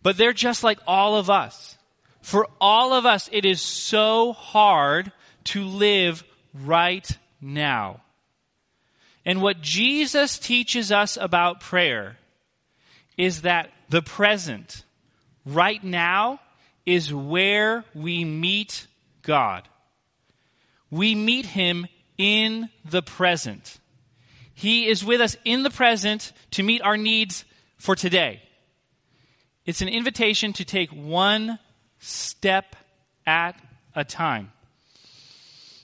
But 0.02 0.18
they're 0.18 0.34
just 0.34 0.64
like 0.64 0.80
all 0.88 1.16
of 1.18 1.30
us. 1.30 1.78
For 2.22 2.48
all 2.62 2.94
of 2.94 3.06
us, 3.06 3.30
it 3.32 3.46
is 3.46 3.62
so 3.62 4.34
hard 4.34 5.12
to 5.46 5.64
live 5.66 6.24
right 6.54 7.08
now. 7.42 8.02
And 9.26 9.42
what 9.42 9.62
Jesus 9.62 10.38
teaches 10.38 10.92
us 10.92 11.18
about 11.18 11.60
prayer 11.60 12.18
is 13.18 13.42
that 13.42 13.72
the 13.90 14.02
present, 14.02 14.84
right 15.46 15.84
now, 15.84 16.40
is 16.86 17.14
where 17.14 17.84
we 17.96 18.24
meet 18.24 18.86
God. 19.24 19.68
We 20.92 21.16
meet 21.16 21.48
Him 21.48 21.88
in 22.18 22.70
the 22.84 23.02
present. 23.02 23.80
He 24.54 24.88
is 24.88 25.04
with 25.04 25.20
us 25.20 25.36
in 25.44 25.64
the 25.64 25.70
present 25.70 26.32
to 26.52 26.64
meet 26.64 26.82
our 26.82 26.96
needs 26.96 27.44
for 27.78 27.96
today. 27.96 28.42
It's 29.66 29.82
an 29.82 29.90
invitation 29.90 30.54
to 30.54 30.66
take 30.66 30.92
one 30.92 31.60
step 32.00 32.76
at 33.26 33.60
a 33.96 34.06
time. 34.06 34.52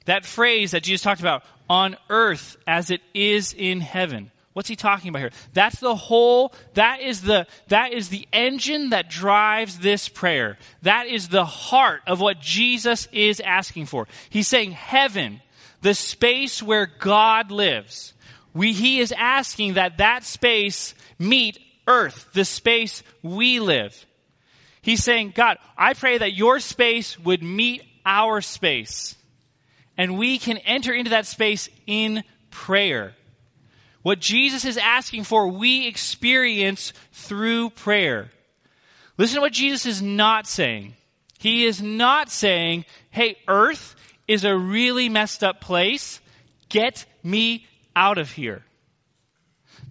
That 0.05 0.25
phrase 0.25 0.71
that 0.71 0.83
Jesus 0.83 1.01
talked 1.01 1.21
about, 1.21 1.43
on 1.71 1.95
earth 2.09 2.57
as 2.67 2.91
it 2.91 2.99
is 3.13 3.53
in 3.53 3.79
heaven. 3.79 4.29
What's 4.51 4.67
he 4.67 4.75
talking 4.75 5.07
about 5.07 5.19
here? 5.19 5.31
That's 5.53 5.79
the 5.79 5.95
whole, 5.95 6.53
that 6.73 6.99
is 6.99 7.21
the, 7.21 7.47
that 7.69 7.93
is 7.93 8.09
the 8.09 8.27
engine 8.33 8.89
that 8.89 9.09
drives 9.09 9.79
this 9.79 10.09
prayer. 10.09 10.57
That 10.81 11.07
is 11.07 11.29
the 11.29 11.45
heart 11.45 12.01
of 12.07 12.19
what 12.19 12.41
Jesus 12.41 13.07
is 13.13 13.39
asking 13.39 13.85
for. 13.85 14.09
He's 14.29 14.49
saying 14.49 14.73
heaven, 14.73 15.41
the 15.81 15.93
space 15.93 16.61
where 16.61 16.87
God 16.87 17.51
lives. 17.51 18.13
We, 18.53 18.73
he 18.73 18.99
is 18.99 19.13
asking 19.13 19.75
that 19.75 19.99
that 19.99 20.25
space 20.25 20.93
meet 21.17 21.57
earth, 21.87 22.27
the 22.33 22.43
space 22.43 23.01
we 23.23 23.61
live. 23.61 24.05
He's 24.81 25.05
saying, 25.05 25.31
God, 25.35 25.57
I 25.77 25.93
pray 25.93 26.17
that 26.17 26.33
your 26.33 26.59
space 26.59 27.17
would 27.17 27.41
meet 27.41 27.83
our 28.05 28.41
space. 28.41 29.15
And 30.01 30.17
we 30.17 30.39
can 30.39 30.57
enter 30.57 30.91
into 30.91 31.11
that 31.11 31.27
space 31.27 31.69
in 31.85 32.23
prayer. 32.49 33.13
What 34.01 34.19
Jesus 34.19 34.65
is 34.65 34.77
asking 34.77 35.25
for, 35.25 35.47
we 35.47 35.85
experience 35.85 36.91
through 37.11 37.69
prayer. 37.69 38.31
Listen 39.19 39.35
to 39.35 39.41
what 39.41 39.53
Jesus 39.53 39.85
is 39.85 40.01
not 40.01 40.47
saying. 40.47 40.95
He 41.37 41.65
is 41.65 41.83
not 41.83 42.31
saying, 42.31 42.85
hey, 43.11 43.37
earth 43.47 43.95
is 44.27 44.43
a 44.43 44.57
really 44.57 45.07
messed 45.07 45.43
up 45.43 45.61
place. 45.61 46.19
Get 46.67 47.05
me 47.21 47.67
out 47.95 48.17
of 48.17 48.31
here. 48.31 48.63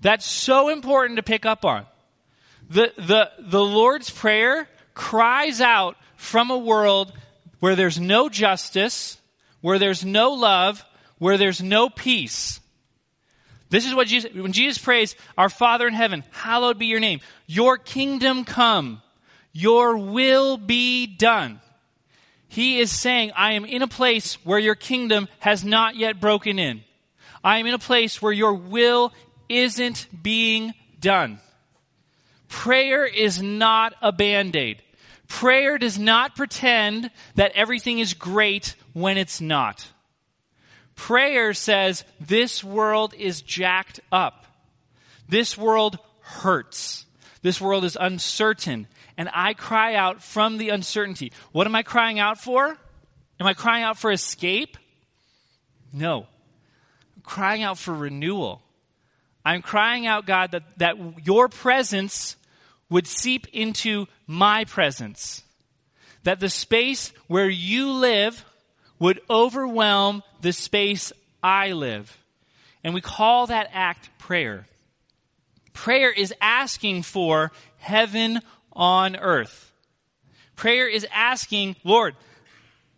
That's 0.01 0.27
so 0.27 0.71
important 0.71 1.19
to 1.19 1.23
pick 1.23 1.47
up 1.47 1.65
on. 1.65 1.87
The, 2.69 2.93
the, 2.97 3.31
the 3.39 3.63
Lord's 3.63 4.11
Prayer 4.11 4.69
cries 4.93 5.61
out 5.61 5.97
from 6.17 6.51
a 6.51 6.59
world 6.59 7.13
where 7.61 7.77
there's 7.77 8.01
no 8.01 8.29
justice, 8.29 9.17
where 9.61 9.79
there's 9.79 10.05
no 10.05 10.33
love, 10.33 10.85
where 11.19 11.39
there's 11.39 11.63
no 11.63 11.89
peace. 11.89 12.61
This 13.69 13.87
is 13.87 13.95
what 13.95 14.09
Jesus, 14.09 14.33
when 14.35 14.53
Jesus 14.53 14.79
prays, 14.79 15.15
Our 15.39 15.49
Father 15.49 15.87
in 15.87 15.95
heaven, 15.95 16.25
hallowed 16.31 16.79
be 16.79 16.87
your 16.87 17.01
name. 17.01 17.21
Your 17.47 17.77
kingdom 17.77 18.45
come. 18.45 19.01
Your 19.53 19.97
will 19.97 20.57
be 20.57 21.07
done. 21.07 21.61
He 22.49 22.81
is 22.81 22.91
saying, 22.91 23.31
I 23.37 23.53
am 23.53 23.65
in 23.65 23.83
a 23.83 23.89
place 23.89 24.35
where 24.45 24.59
your 24.59 24.75
kingdom 24.75 25.29
has 25.39 25.65
not 25.65 25.95
yet 25.97 26.21
broken 26.21 26.59
in. 26.59 26.83
I 27.45 27.59
am 27.59 27.67
in 27.67 27.75
a 27.75 27.79
place 27.79 28.21
where 28.21 28.33
your 28.33 28.55
will 28.55 29.13
isn't 29.49 30.09
being 30.21 30.75
done. 30.99 31.39
Prayer 32.49 33.07
is 33.07 33.41
not 33.41 33.95
a 34.03 34.11
band 34.11 34.57
aid. 34.57 34.83
Prayer 35.31 35.79
does 35.79 35.97
not 35.97 36.35
pretend 36.35 37.09
that 37.37 37.53
everything 37.53 38.01
is 38.01 38.15
great 38.15 38.75
when 38.95 39.17
it's 39.17 39.41
not. 39.41 39.87
Prayer 40.97 41.55
says, 41.55 42.05
This 42.21 42.65
world 42.65 43.15
is 43.15 43.41
jacked 43.41 44.01
up. 44.11 44.45
This 45.29 45.57
world 45.57 46.01
hurts. 46.21 47.07
This 47.43 47.61
world 47.61 47.85
is 47.85 47.97
uncertain. 47.99 48.89
And 49.17 49.31
I 49.33 49.55
cry 49.55 49.95
out 49.95 50.21
from 50.21 50.59
the 50.59 50.71
uncertainty. 50.71 51.33
What 51.53 51.69
am 51.69 51.77
I 51.77 51.85
crying 51.85 52.19
out 52.19 52.39
for? 52.39 52.67
Am 53.39 53.47
I 53.47 53.55
crying 53.55 53.85
out 53.85 53.99
for 53.99 54.11
escape? 54.11 54.77
No. 55.93 56.27
I'm 57.15 57.23
crying 57.23 57.63
out 57.63 57.79
for 57.79 57.95
renewal. 57.95 58.63
I'm 59.45 59.63
crying 59.63 60.09
out, 60.09 60.27
God, 60.27 60.51
that, 60.51 60.65
that 60.79 61.25
your 61.25 61.49
presence 61.49 62.37
would 62.91 63.07
seep 63.07 63.47
into 63.53 64.07
my 64.31 64.65
presence. 64.65 65.43
That 66.23 66.39
the 66.39 66.49
space 66.49 67.13
where 67.27 67.49
you 67.49 67.91
live 67.91 68.45
would 69.01 69.21
overwhelm 69.29 70.23
the 70.41 70.53
space 70.53 71.13
I 71.43 71.73
live. 71.73 72.17
And 72.85 72.95
we 72.95 73.01
call 73.01 73.49
that 73.49 73.71
act 73.73 74.09
prayer. 74.19 74.67
Prayer 75.73 76.13
is 76.13 76.33
asking 76.41 77.03
for 77.03 77.51
heaven 77.79 78.41
on 78.73 79.17
earth. 79.17 79.73
Prayer 80.55 80.87
is 80.87 81.05
asking, 81.13 81.75
Lord, 81.83 82.15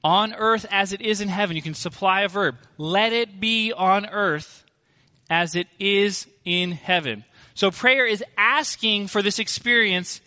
on 0.05 0.35
earth 0.35 0.67
as 0.71 0.93
it 0.93 1.01
is 1.01 1.23
in 1.23 1.29
heaven. 1.29 1.57
You 1.57 1.63
can 1.63 1.75
supply 1.75 2.23
a 2.23 2.29
verb. 2.29 2.57
Let 2.77 3.15
it 3.15 3.41
be 3.41 3.73
on 3.73 4.05
earth 4.05 4.65
as 5.31 5.55
it 5.55 5.69
is 5.79 6.27
in 6.45 6.73
heaven. 6.73 7.25
So 7.55 7.71
prayer 7.71 8.05
is 8.05 8.23
asking 8.37 9.07
for 9.07 9.23
this 9.23 9.39
experience, 9.39 10.21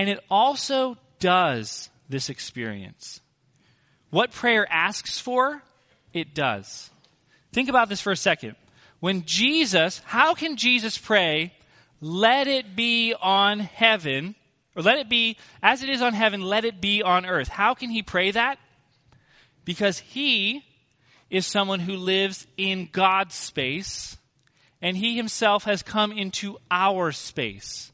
and 0.00 0.08
it 0.08 0.18
also 0.30 0.96
does 1.18 1.90
this 2.08 2.30
experience. 2.30 3.20
What 4.08 4.32
prayer 4.32 4.66
asks 4.72 5.20
for, 5.20 5.62
it 6.14 6.34
does. 6.34 6.88
Think 7.52 7.68
about 7.68 7.90
this 7.90 8.00
for 8.00 8.10
a 8.10 8.16
second. 8.16 8.56
When 9.00 9.26
Jesus, 9.26 10.00
how 10.06 10.32
can 10.32 10.56
Jesus 10.56 10.96
pray, 10.96 11.52
let 12.00 12.46
it 12.46 12.74
be 12.74 13.12
on 13.12 13.60
heaven, 13.60 14.36
or 14.74 14.82
let 14.82 15.00
it 15.00 15.10
be 15.10 15.36
as 15.62 15.82
it 15.82 15.90
is 15.90 16.00
on 16.00 16.14
heaven, 16.14 16.40
let 16.40 16.64
it 16.64 16.80
be 16.80 17.02
on 17.02 17.26
earth? 17.26 17.48
How 17.48 17.74
can 17.74 17.90
he 17.90 18.02
pray 18.02 18.30
that? 18.30 18.58
Because 19.66 19.98
he 19.98 20.64
is 21.28 21.46
someone 21.46 21.80
who 21.80 21.96
lives 21.96 22.46
in 22.56 22.88
God's 22.90 23.34
space, 23.34 24.16
and 24.80 24.96
he 24.96 25.14
himself 25.14 25.64
has 25.64 25.82
come 25.82 26.10
into 26.10 26.56
our 26.70 27.12
space. 27.12 27.89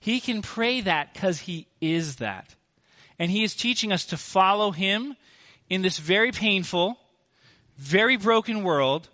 He 0.00 0.20
can 0.20 0.42
pray 0.42 0.80
that 0.80 1.12
because 1.12 1.40
he 1.40 1.66
is 1.80 2.16
that. 2.16 2.54
And 3.18 3.30
he 3.30 3.44
is 3.44 3.54
teaching 3.54 3.92
us 3.92 4.06
to 4.06 4.16
follow 4.16 4.70
him 4.70 5.14
in 5.68 5.82
this 5.82 5.98
very 5.98 6.32
painful, 6.32 6.98
very 7.76 8.16
broken 8.16 8.64
world 8.64 9.08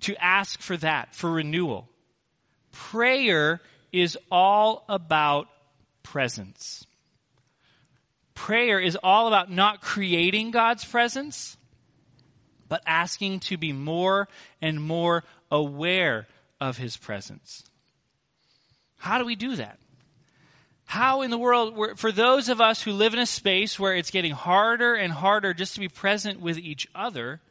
to 0.00 0.16
ask 0.24 0.60
for 0.60 0.76
that, 0.76 1.14
for 1.14 1.30
renewal. 1.30 1.88
Prayer 2.70 3.60
is 3.92 4.16
all 4.30 4.84
about 4.88 5.48
presence. 6.04 6.86
Prayer 8.34 8.78
is 8.78 8.96
all 9.02 9.26
about 9.26 9.50
not 9.50 9.80
creating 9.80 10.52
God's 10.52 10.84
presence, 10.84 11.56
but 12.68 12.80
asking 12.86 13.40
to 13.40 13.56
be 13.56 13.72
more 13.72 14.28
and 14.62 14.80
more 14.80 15.24
aware 15.50 16.28
of 16.60 16.76
His 16.76 16.96
presence. 16.96 17.64
How 18.98 19.18
do 19.18 19.24
we 19.24 19.34
do 19.34 19.56
that? 19.56 19.80
How 20.88 21.20
in 21.20 21.30
the 21.30 21.36
world, 21.36 21.98
for 21.98 22.10
those 22.10 22.48
of 22.48 22.62
us 22.62 22.80
who 22.80 22.92
live 22.92 23.12
in 23.12 23.20
a 23.20 23.26
space 23.26 23.78
where 23.78 23.94
it's 23.94 24.10
getting 24.10 24.32
harder 24.32 24.94
and 24.94 25.12
harder 25.12 25.52
just 25.52 25.74
to 25.74 25.80
be 25.80 25.88
present 25.90 26.40
with 26.40 26.56
each 26.56 26.88
other, 26.94 27.42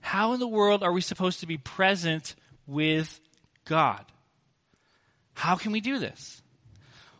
how 0.00 0.32
in 0.32 0.40
the 0.40 0.48
world 0.48 0.82
are 0.82 0.90
we 0.90 1.02
supposed 1.02 1.40
to 1.40 1.46
be 1.46 1.58
present 1.58 2.34
with 2.66 3.20
God? 3.66 4.02
How 5.34 5.56
can 5.56 5.72
we 5.72 5.82
do 5.82 5.98
this? 5.98 6.40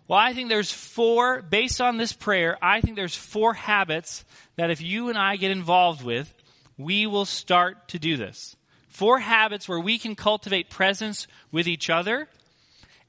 Well, 0.09 0.19
I 0.19 0.33
think 0.33 0.49
there's 0.49 0.73
four, 0.73 1.43
based 1.43 1.79
on 1.79 1.99
this 1.99 2.15
prayer, 2.15 2.57
I 2.63 2.81
think 2.81 2.97
there's 2.97 3.15
four 3.15 3.53
habits 3.53 4.25
that 4.57 4.71
if 4.71 4.81
you 4.81 5.11
and 5.11 5.19
I 5.19 5.37
get 5.37 5.51
involved 5.51 6.03
with, 6.03 6.33
we 6.79 7.07
will 7.07 7.27
start 7.27 7.89
to 7.89 7.99
do 7.99 8.17
this. 8.17 8.57
Four 8.89 9.19
habits 9.19 9.69
where 9.69 9.79
we 9.79 9.99
can 9.99 10.15
cultivate 10.15 10.71
presence 10.71 11.27
with 11.53 11.69
each 11.69 11.91
other, 11.91 12.29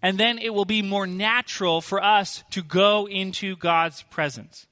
and 0.01 0.17
then 0.17 0.37
it 0.37 0.53
will 0.53 0.65
be 0.65 0.81
more 0.81 1.07
natural 1.07 1.81
for 1.81 2.03
us 2.03 2.43
to 2.51 2.61
go 2.61 3.07
into 3.07 3.55
God's 3.55 4.03
presence. 4.03 4.67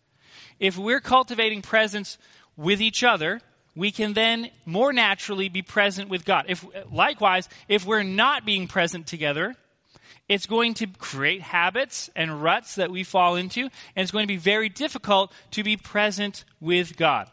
If 0.60 0.77
we're 0.77 1.01
cultivating 1.01 1.62
presence 1.62 2.18
with 2.56 2.82
each 2.82 3.03
other, 3.03 3.42
we 3.75 3.92
can 3.92 4.13
then 4.13 4.51
more 4.65 4.94
naturally 4.94 5.50
be 5.50 5.62
present 5.62 6.10
with 6.10 6.25
God. 6.25 6.46
If, 6.48 6.65
likewise, 6.92 7.50
if 7.68 7.86
we're 7.86 8.03
not 8.03 8.46
being 8.46 8.68
present 8.68 9.08
together, 9.08 9.56
it's 10.30 10.46
going 10.46 10.75
to 10.75 10.88
create 10.88 11.42
habits 11.42 12.10
and 12.15 12.42
ruts 12.42 12.75
that 12.75 12.92
we 12.92 13.03
fall 13.03 13.36
into, 13.36 13.62
and 13.62 13.72
it's 14.03 14.12
going 14.12 14.24
to 14.24 14.34
be 14.34 14.38
very 14.38 14.70
difficult 14.70 15.34
to 15.51 15.63
be 15.63 15.75
present 15.75 16.46
with 16.62 16.96
God. 16.96 17.30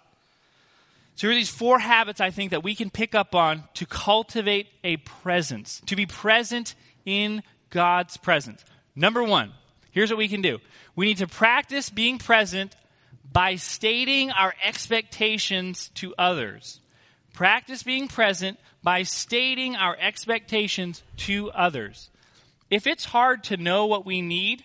So 1.15 1.27
here 1.27 1.33
are 1.33 1.39
these 1.39 1.51
four 1.51 1.79
habits 1.79 2.21
I 2.21 2.31
think 2.31 2.51
that 2.51 2.65
we 2.65 2.75
can 2.75 2.89
pick 2.89 3.15
up 3.15 3.35
on 3.35 3.65
to 3.75 3.85
cultivate 3.85 4.69
a 4.83 4.97
presence, 4.97 5.83
to 5.87 5.95
be 5.95 6.07
present 6.07 6.75
in 7.05 7.43
God's 7.71 8.17
presence. 8.17 8.65
Number 8.95 9.23
one, 9.23 9.53
here's 9.93 10.11
what 10.11 10.19
we 10.19 10.29
can 10.29 10.43
do. 10.43 10.59
We 10.97 11.07
need 11.07 11.19
to 11.19 11.27
practice 11.27 11.89
being 11.91 12.19
present 12.19 12.75
by 13.33 13.57
stating 13.57 14.31
our 14.31 14.55
expectations 14.65 15.91
to 15.95 16.15
others. 16.19 16.81
Practice 17.33 17.83
being 17.83 18.09
present 18.09 18.59
by 18.83 19.05
stating 19.05 19.77
our 19.77 19.97
expectations 19.99 21.03
to 21.17 21.51
others. 21.53 22.11
If 22.71 22.87
it's 22.87 23.05
hard 23.05 23.45
to 23.45 23.57
know 23.57 23.87
what 23.87 24.05
we 24.05 24.21
need, 24.21 24.65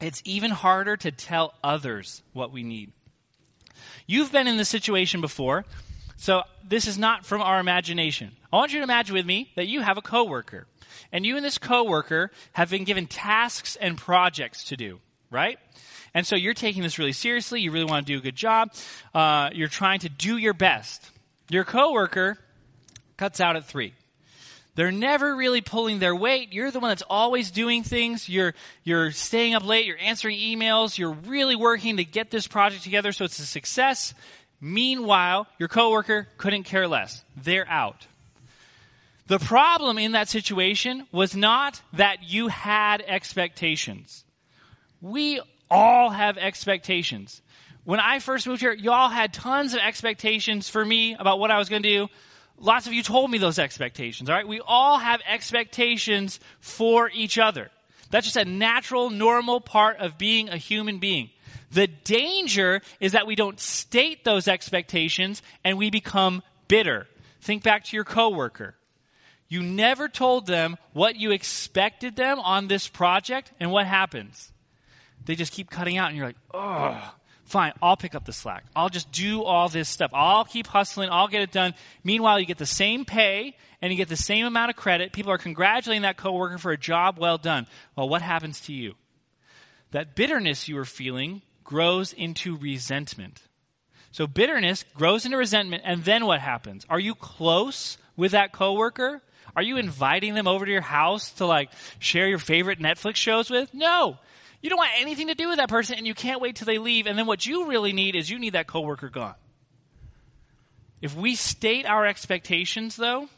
it's 0.00 0.22
even 0.24 0.50
harder 0.50 0.96
to 0.98 1.10
tell 1.10 1.54
others 1.62 2.22
what 2.32 2.52
we 2.52 2.62
need. 2.62 2.92
You've 4.06 4.32
been 4.32 4.46
in 4.46 4.56
this 4.56 4.68
situation 4.68 5.20
before, 5.20 5.64
so 6.16 6.42
this 6.66 6.86
is 6.86 6.98
not 6.98 7.26
from 7.26 7.42
our 7.42 7.60
imagination. 7.60 8.32
I 8.52 8.56
want 8.56 8.72
you 8.72 8.78
to 8.78 8.84
imagine 8.84 9.14
with 9.14 9.26
me 9.26 9.50
that 9.56 9.66
you 9.66 9.80
have 9.82 9.98
a 9.98 10.02
coworker, 10.02 10.66
and 11.12 11.26
you 11.26 11.36
and 11.36 11.44
this 11.44 11.58
coworker 11.58 12.30
have 12.52 12.70
been 12.70 12.84
given 12.84 13.06
tasks 13.06 13.76
and 13.76 13.96
projects 13.96 14.64
to 14.64 14.76
do, 14.76 15.00
right? 15.30 15.58
And 16.14 16.26
so 16.26 16.36
you're 16.36 16.54
taking 16.54 16.82
this 16.82 16.98
really 16.98 17.12
seriously. 17.12 17.60
You 17.60 17.70
really 17.70 17.84
want 17.84 18.06
to 18.06 18.12
do 18.12 18.18
a 18.18 18.22
good 18.22 18.36
job. 18.36 18.72
Uh, 19.14 19.50
you're 19.52 19.68
trying 19.68 20.00
to 20.00 20.08
do 20.08 20.36
your 20.36 20.54
best. 20.54 21.10
Your 21.50 21.64
coworker 21.64 22.38
cuts 23.16 23.40
out 23.40 23.56
at 23.56 23.64
three. 23.64 23.94
They're 24.74 24.92
never 24.92 25.34
really 25.34 25.60
pulling 25.60 25.98
their 25.98 26.14
weight. 26.14 26.52
You're 26.52 26.70
the 26.70 26.78
one 26.78 26.90
that's 26.90 27.02
always 27.02 27.50
doing 27.50 27.82
things. 27.82 28.28
You're, 28.28 28.54
you're 28.84 29.10
staying 29.10 29.54
up 29.54 29.66
late. 29.66 29.86
You're 29.86 29.98
answering 29.98 30.38
emails. 30.38 30.96
You're 30.96 31.14
really 31.14 31.56
working 31.56 31.96
to 31.96 32.04
get 32.04 32.30
this 32.30 32.46
project 32.46 32.84
together 32.84 33.10
so 33.10 33.24
it's 33.24 33.40
a 33.40 33.46
success. 33.46 34.14
Meanwhile, 34.60 35.48
your 35.58 35.68
coworker 35.68 36.28
couldn't 36.36 36.62
care 36.62 36.86
less. 36.86 37.24
They're 37.36 37.68
out. 37.68 38.06
The 39.28 39.38
problem 39.38 39.98
in 39.98 40.12
that 40.12 40.30
situation 40.30 41.06
was 41.12 41.36
not 41.36 41.82
that 41.92 42.22
you 42.22 42.48
had 42.48 43.04
expectations. 43.06 44.24
We 45.02 45.42
all 45.70 46.08
have 46.08 46.38
expectations. 46.38 47.42
When 47.84 48.00
I 48.00 48.20
first 48.20 48.46
moved 48.46 48.62
here, 48.62 48.72
y'all 48.72 49.10
had 49.10 49.34
tons 49.34 49.74
of 49.74 49.80
expectations 49.80 50.70
for 50.70 50.82
me 50.82 51.14
about 51.14 51.38
what 51.38 51.50
I 51.50 51.58
was 51.58 51.68
going 51.68 51.82
to 51.82 51.88
do. 51.88 52.08
Lots 52.58 52.86
of 52.86 52.94
you 52.94 53.02
told 53.02 53.30
me 53.30 53.36
those 53.36 53.58
expectations, 53.58 54.30
all 54.30 54.34
right? 54.34 54.48
We 54.48 54.60
all 54.60 54.98
have 54.98 55.20
expectations 55.28 56.40
for 56.60 57.10
each 57.10 57.38
other. 57.38 57.70
That's 58.10 58.24
just 58.24 58.38
a 58.38 58.46
natural, 58.46 59.10
normal 59.10 59.60
part 59.60 59.98
of 59.98 60.16
being 60.16 60.48
a 60.48 60.56
human 60.56 61.00
being. 61.00 61.28
The 61.70 61.86
danger 61.86 62.80
is 62.98 63.12
that 63.12 63.26
we 63.26 63.34
don't 63.34 63.60
state 63.60 64.24
those 64.24 64.48
expectations 64.48 65.42
and 65.64 65.76
we 65.76 65.90
become 65.90 66.42
bitter. 66.66 67.06
Think 67.42 67.62
back 67.62 67.84
to 67.84 67.96
your 67.96 68.04
coworker. 68.04 68.74
You 69.48 69.62
never 69.62 70.08
told 70.08 70.46
them 70.46 70.76
what 70.92 71.16
you 71.16 71.30
expected 71.30 72.16
them 72.16 72.38
on 72.38 72.68
this 72.68 72.86
project, 72.86 73.52
and 73.58 73.70
what 73.70 73.86
happens? 73.86 74.52
They 75.24 75.34
just 75.34 75.52
keep 75.52 75.70
cutting 75.70 75.96
out, 75.96 76.08
and 76.08 76.16
you're 76.16 76.26
like, 76.26 76.36
oh, 76.52 77.14
fine, 77.44 77.72
I'll 77.82 77.96
pick 77.96 78.14
up 78.14 78.26
the 78.26 78.32
slack. 78.32 78.64
I'll 78.76 78.90
just 78.90 79.10
do 79.10 79.42
all 79.42 79.68
this 79.68 79.88
stuff. 79.88 80.10
I'll 80.12 80.44
keep 80.44 80.66
hustling. 80.66 81.08
I'll 81.10 81.28
get 81.28 81.42
it 81.42 81.50
done. 81.50 81.74
Meanwhile, 82.04 82.40
you 82.40 82.46
get 82.46 82.58
the 82.58 82.66
same 82.66 83.04
pay 83.04 83.56
and 83.80 83.92
you 83.92 83.96
get 83.96 84.08
the 84.08 84.16
same 84.16 84.44
amount 84.44 84.70
of 84.70 84.76
credit. 84.76 85.12
People 85.12 85.32
are 85.32 85.38
congratulating 85.38 86.02
that 86.02 86.16
coworker 86.16 86.58
for 86.58 86.72
a 86.72 86.78
job 86.78 87.18
well 87.18 87.38
done. 87.38 87.66
Well, 87.96 88.08
what 88.08 88.22
happens 88.22 88.60
to 88.62 88.72
you? 88.72 88.94
That 89.92 90.14
bitterness 90.14 90.68
you 90.68 90.74
were 90.74 90.84
feeling 90.84 91.42
grows 91.64 92.12
into 92.12 92.56
resentment. 92.56 93.42
So 94.10 94.26
bitterness 94.26 94.84
grows 94.94 95.24
into 95.24 95.36
resentment, 95.36 95.82
and 95.84 96.04
then 96.04 96.26
what 96.26 96.40
happens? 96.40 96.86
Are 96.88 96.98
you 96.98 97.14
close 97.14 97.98
with 98.16 98.32
that 98.32 98.52
coworker? 98.52 99.22
Are 99.58 99.62
you 99.62 99.76
inviting 99.76 100.34
them 100.34 100.46
over 100.46 100.64
to 100.64 100.70
your 100.70 100.80
house 100.80 101.32
to 101.32 101.44
like 101.44 101.72
share 101.98 102.28
your 102.28 102.38
favorite 102.38 102.78
Netflix 102.78 103.16
shows 103.16 103.50
with? 103.50 103.74
No. 103.74 104.16
You 104.62 104.70
don't 104.70 104.78
want 104.78 104.92
anything 105.00 105.26
to 105.26 105.34
do 105.34 105.48
with 105.48 105.56
that 105.56 105.68
person 105.68 105.96
and 105.98 106.06
you 106.06 106.14
can't 106.14 106.40
wait 106.40 106.54
till 106.54 106.66
they 106.66 106.78
leave. 106.78 107.08
And 107.08 107.18
then 107.18 107.26
what 107.26 107.44
you 107.44 107.66
really 107.66 107.92
need 107.92 108.14
is 108.14 108.30
you 108.30 108.38
need 108.38 108.52
that 108.52 108.68
coworker 108.68 109.08
gone. 109.08 109.34
If 111.02 111.16
we 111.16 111.34
state 111.34 111.86
our 111.86 112.06
expectations, 112.06 112.94
though, 112.94 113.28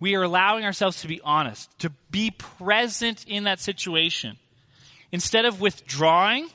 we 0.00 0.14
are 0.14 0.22
allowing 0.22 0.64
ourselves 0.64 1.02
to 1.02 1.08
be 1.08 1.20
honest, 1.22 1.68
to 1.80 1.90
be 2.10 2.30
present 2.30 3.26
in 3.28 3.44
that 3.44 3.60
situation. 3.60 4.38
Instead 5.12 5.44
of 5.44 5.60
withdrawing, 5.60 6.48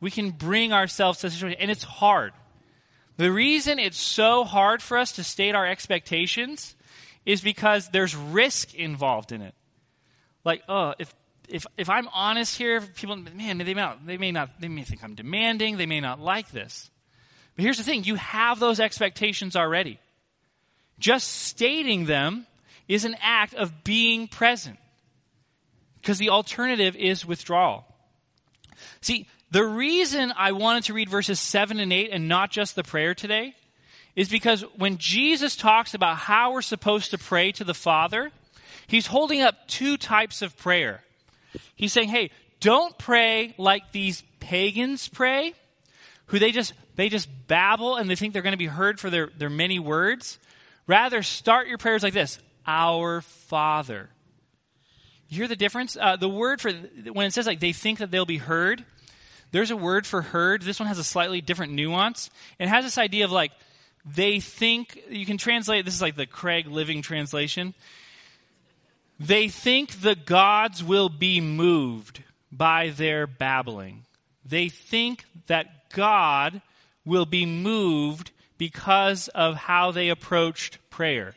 we 0.00 0.10
can 0.10 0.30
bring 0.30 0.72
ourselves 0.72 1.20
to 1.20 1.28
the 1.28 1.30
situation. 1.30 1.60
And 1.60 1.70
it's 1.70 1.84
hard. 1.84 2.32
The 3.18 3.30
reason 3.30 3.78
it's 3.78 4.00
so 4.00 4.42
hard 4.42 4.82
for 4.82 4.98
us 4.98 5.12
to 5.12 5.22
state 5.22 5.54
our 5.54 5.64
expectations 5.64 6.74
is 7.24 7.40
because 7.40 7.88
there's 7.90 8.14
risk 8.16 8.74
involved 8.74 9.32
in 9.32 9.42
it. 9.42 9.54
Like, 10.44 10.62
oh, 10.68 10.94
if 10.98 11.14
if 11.48 11.66
if 11.76 11.90
I'm 11.90 12.08
honest 12.08 12.56
here, 12.56 12.80
people, 12.80 13.16
man, 13.16 13.58
they 13.58 13.64
may 13.64 13.74
not, 13.74 14.06
they 14.06 14.16
may 14.16 14.32
not, 14.32 14.60
they 14.60 14.68
may 14.68 14.82
think 14.82 15.04
I'm 15.04 15.14
demanding. 15.14 15.76
They 15.76 15.86
may 15.86 16.00
not 16.00 16.20
like 16.20 16.50
this. 16.50 16.90
But 17.56 17.64
here's 17.64 17.78
the 17.78 17.84
thing: 17.84 18.04
you 18.04 18.16
have 18.16 18.58
those 18.58 18.80
expectations 18.80 19.56
already. 19.56 19.98
Just 20.98 21.28
stating 21.28 22.06
them 22.06 22.46
is 22.88 23.04
an 23.04 23.16
act 23.20 23.54
of 23.54 23.84
being 23.84 24.28
present. 24.28 24.78
Because 26.00 26.18
the 26.18 26.30
alternative 26.30 26.96
is 26.96 27.24
withdrawal. 27.24 27.84
See, 29.00 29.28
the 29.50 29.64
reason 29.64 30.32
I 30.36 30.52
wanted 30.52 30.84
to 30.84 30.94
read 30.94 31.08
verses 31.08 31.38
7 31.38 31.78
and 31.78 31.92
8 31.92 32.10
and 32.10 32.28
not 32.28 32.50
just 32.50 32.74
the 32.74 32.82
prayer 32.82 33.14
today 33.14 33.54
is 34.14 34.28
because 34.28 34.62
when 34.76 34.98
Jesus 34.98 35.56
talks 35.56 35.94
about 35.94 36.16
how 36.16 36.52
we're 36.52 36.62
supposed 36.62 37.10
to 37.10 37.18
pray 37.18 37.52
to 37.52 37.64
the 37.64 37.74
Father, 37.74 38.30
he's 38.86 39.06
holding 39.06 39.40
up 39.40 39.66
two 39.68 39.96
types 39.96 40.42
of 40.42 40.56
prayer. 40.56 41.02
He's 41.74 41.92
saying, 41.92 42.08
hey, 42.08 42.30
don't 42.60 42.96
pray 42.98 43.54
like 43.58 43.92
these 43.92 44.22
pagans 44.40 45.08
pray, 45.08 45.54
who 46.26 46.38
they 46.38 46.52
just 46.52 46.74
they 46.94 47.08
just 47.08 47.28
babble 47.46 47.96
and 47.96 48.08
they 48.08 48.16
think 48.16 48.32
they're 48.32 48.42
going 48.42 48.52
to 48.52 48.58
be 48.58 48.66
heard 48.66 49.00
for 49.00 49.10
their, 49.10 49.30
their 49.38 49.50
many 49.50 49.78
words. 49.78 50.38
Rather, 50.86 51.22
start 51.22 51.68
your 51.68 51.78
prayers 51.78 52.02
like 52.02 52.12
this 52.12 52.38
Our 52.66 53.22
Father. 53.22 54.10
You 55.28 55.38
hear 55.38 55.48
the 55.48 55.56
difference? 55.56 55.96
Uh, 55.98 56.16
the 56.16 56.28
word 56.28 56.60
for 56.60 56.70
when 56.70 57.26
it 57.26 57.32
says 57.32 57.46
like 57.46 57.60
they 57.60 57.72
think 57.72 58.00
that 58.00 58.10
they'll 58.10 58.26
be 58.26 58.36
heard, 58.36 58.84
there's 59.50 59.70
a 59.70 59.76
word 59.76 60.06
for 60.06 60.20
heard. 60.20 60.62
This 60.62 60.78
one 60.78 60.88
has 60.88 60.98
a 60.98 61.04
slightly 61.04 61.40
different 61.40 61.72
nuance. 61.72 62.30
It 62.58 62.68
has 62.68 62.84
this 62.84 62.98
idea 62.98 63.24
of 63.24 63.32
like 63.32 63.52
they 64.04 64.40
think, 64.40 65.00
you 65.08 65.26
can 65.26 65.38
translate, 65.38 65.84
this 65.84 65.94
is 65.94 66.02
like 66.02 66.16
the 66.16 66.26
Craig 66.26 66.66
Living 66.66 67.02
translation. 67.02 67.74
They 69.20 69.48
think 69.48 70.00
the 70.00 70.16
gods 70.16 70.82
will 70.82 71.08
be 71.08 71.40
moved 71.40 72.22
by 72.50 72.90
their 72.90 73.26
babbling. 73.26 74.04
They 74.44 74.68
think 74.68 75.24
that 75.46 75.90
God 75.90 76.60
will 77.04 77.26
be 77.26 77.46
moved 77.46 78.32
because 78.58 79.28
of 79.28 79.56
how 79.56 79.92
they 79.92 80.08
approached 80.08 80.78
prayer. 80.90 81.34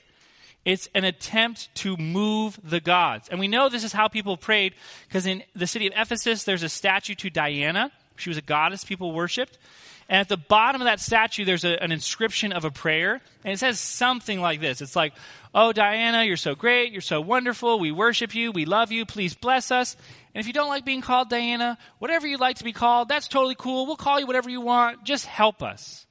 It's 0.63 0.89
an 0.95 1.03
attempt 1.03 1.73
to 1.75 1.95
move 1.95 2.59
the 2.63 2.79
gods. 2.79 3.29
And 3.29 3.39
we 3.39 3.47
know 3.47 3.69
this 3.69 3.83
is 3.83 3.93
how 3.93 4.07
people 4.07 4.35
prayed 4.35 4.73
because 5.07 5.27
in 5.27 5.43
the 5.55 5.67
city 5.67 5.85
of 5.85 5.93
Ephesus, 5.95 6.43
there's 6.43 6.63
a 6.63 6.69
statue 6.69 7.13
to 7.15 7.29
Diana. 7.29 7.91
She 8.15 8.29
was 8.29 8.37
a 8.37 8.41
goddess 8.41 8.83
people 8.83 9.11
worshiped. 9.11 9.59
And 10.07 10.19
at 10.19 10.29
the 10.29 10.37
bottom 10.37 10.81
of 10.81 10.85
that 10.85 10.99
statue, 10.99 11.45
there's 11.45 11.65
a, 11.65 11.81
an 11.81 11.91
inscription 11.91 12.53
of 12.53 12.63
a 12.63 12.69
prayer. 12.69 13.21
And 13.43 13.53
it 13.53 13.57
says 13.57 13.79
something 13.79 14.39
like 14.39 14.61
this 14.61 14.81
It's 14.81 14.95
like, 14.95 15.13
Oh, 15.57 15.71
Diana, 15.71 16.25
you're 16.25 16.35
so 16.35 16.53
great. 16.53 16.91
You're 16.91 17.01
so 17.01 17.21
wonderful. 17.21 17.79
We 17.79 17.91
worship 17.91 18.35
you. 18.35 18.51
We 18.51 18.65
love 18.65 18.91
you. 18.91 19.05
Please 19.05 19.33
bless 19.33 19.71
us. 19.71 19.95
And 20.33 20.41
if 20.41 20.47
you 20.47 20.53
don't 20.53 20.67
like 20.67 20.83
being 20.83 20.99
called 20.99 21.29
Diana, 21.29 21.77
whatever 21.97 22.27
you'd 22.27 22.41
like 22.41 22.57
to 22.57 22.65
be 22.65 22.73
called, 22.73 23.07
that's 23.07 23.29
totally 23.29 23.55
cool. 23.55 23.85
We'll 23.85 23.95
call 23.95 24.19
you 24.19 24.27
whatever 24.27 24.49
you 24.49 24.59
want. 24.59 25.05
Just 25.05 25.25
help 25.25 25.63
us. 25.63 26.05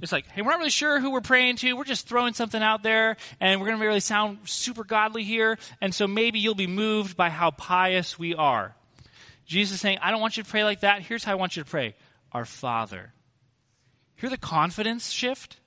It's 0.00 0.10
like, 0.12 0.26
hey, 0.28 0.42
we're 0.42 0.50
not 0.50 0.58
really 0.58 0.70
sure 0.70 1.00
who 1.00 1.10
we're 1.10 1.20
praying 1.20 1.56
to. 1.56 1.72
We're 1.74 1.84
just 1.84 2.08
throwing 2.08 2.34
something 2.34 2.62
out 2.62 2.82
there, 2.82 3.16
and 3.40 3.60
we're 3.60 3.66
going 3.66 3.78
to 3.78 3.86
really 3.86 4.00
sound 4.00 4.38
super 4.44 4.84
godly 4.84 5.24
here. 5.24 5.58
And 5.80 5.94
so 5.94 6.06
maybe 6.06 6.38
you'll 6.38 6.54
be 6.54 6.66
moved 6.66 7.16
by 7.16 7.30
how 7.30 7.50
pious 7.50 8.18
we 8.18 8.34
are. 8.34 8.74
Jesus 9.46 9.76
is 9.76 9.80
saying, 9.80 9.98
I 10.02 10.10
don't 10.10 10.20
want 10.20 10.36
you 10.36 10.42
to 10.42 10.50
pray 10.50 10.64
like 10.64 10.80
that. 10.80 11.02
Here's 11.02 11.24
how 11.24 11.32
I 11.32 11.36
want 11.36 11.56
you 11.56 11.62
to 11.62 11.70
pray 11.70 11.94
our 12.32 12.44
Father. 12.44 13.12
Hear 14.16 14.30
the 14.30 14.36
confidence 14.36 15.10
shift? 15.10 15.58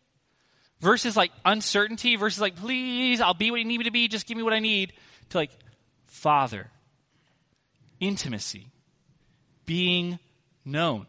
Versus 0.82 1.17
like 1.17 1.32
uncertainty, 1.43 2.15
versus 2.15 2.39
like, 2.39 2.56
please, 2.56 3.19
I'll 3.19 3.34
be 3.34 3.52
what 3.52 3.60
you 3.60 3.65
need 3.65 3.80
me 3.80 3.84
to 3.84 3.91
be, 3.91 4.08
just 4.08 4.28
give 4.28 4.38
me 4.38 4.43
what 4.43 4.54
I 4.54 4.60
need, 4.60 4.93
to 5.30 5.38
like, 5.38 5.52
Father. 6.08 6.72
Intimacy. 8.00 8.67
Being 9.65 10.19
known. 10.63 11.06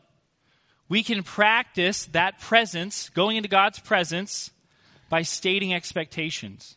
We 0.89 1.05
can 1.05 1.23
practice 1.23 2.07
that 2.07 2.41
presence, 2.41 3.11
going 3.11 3.37
into 3.37 3.49
God's 3.49 3.79
presence, 3.79 4.51
by 5.09 5.23
stating 5.23 5.73
expectations, 5.73 6.77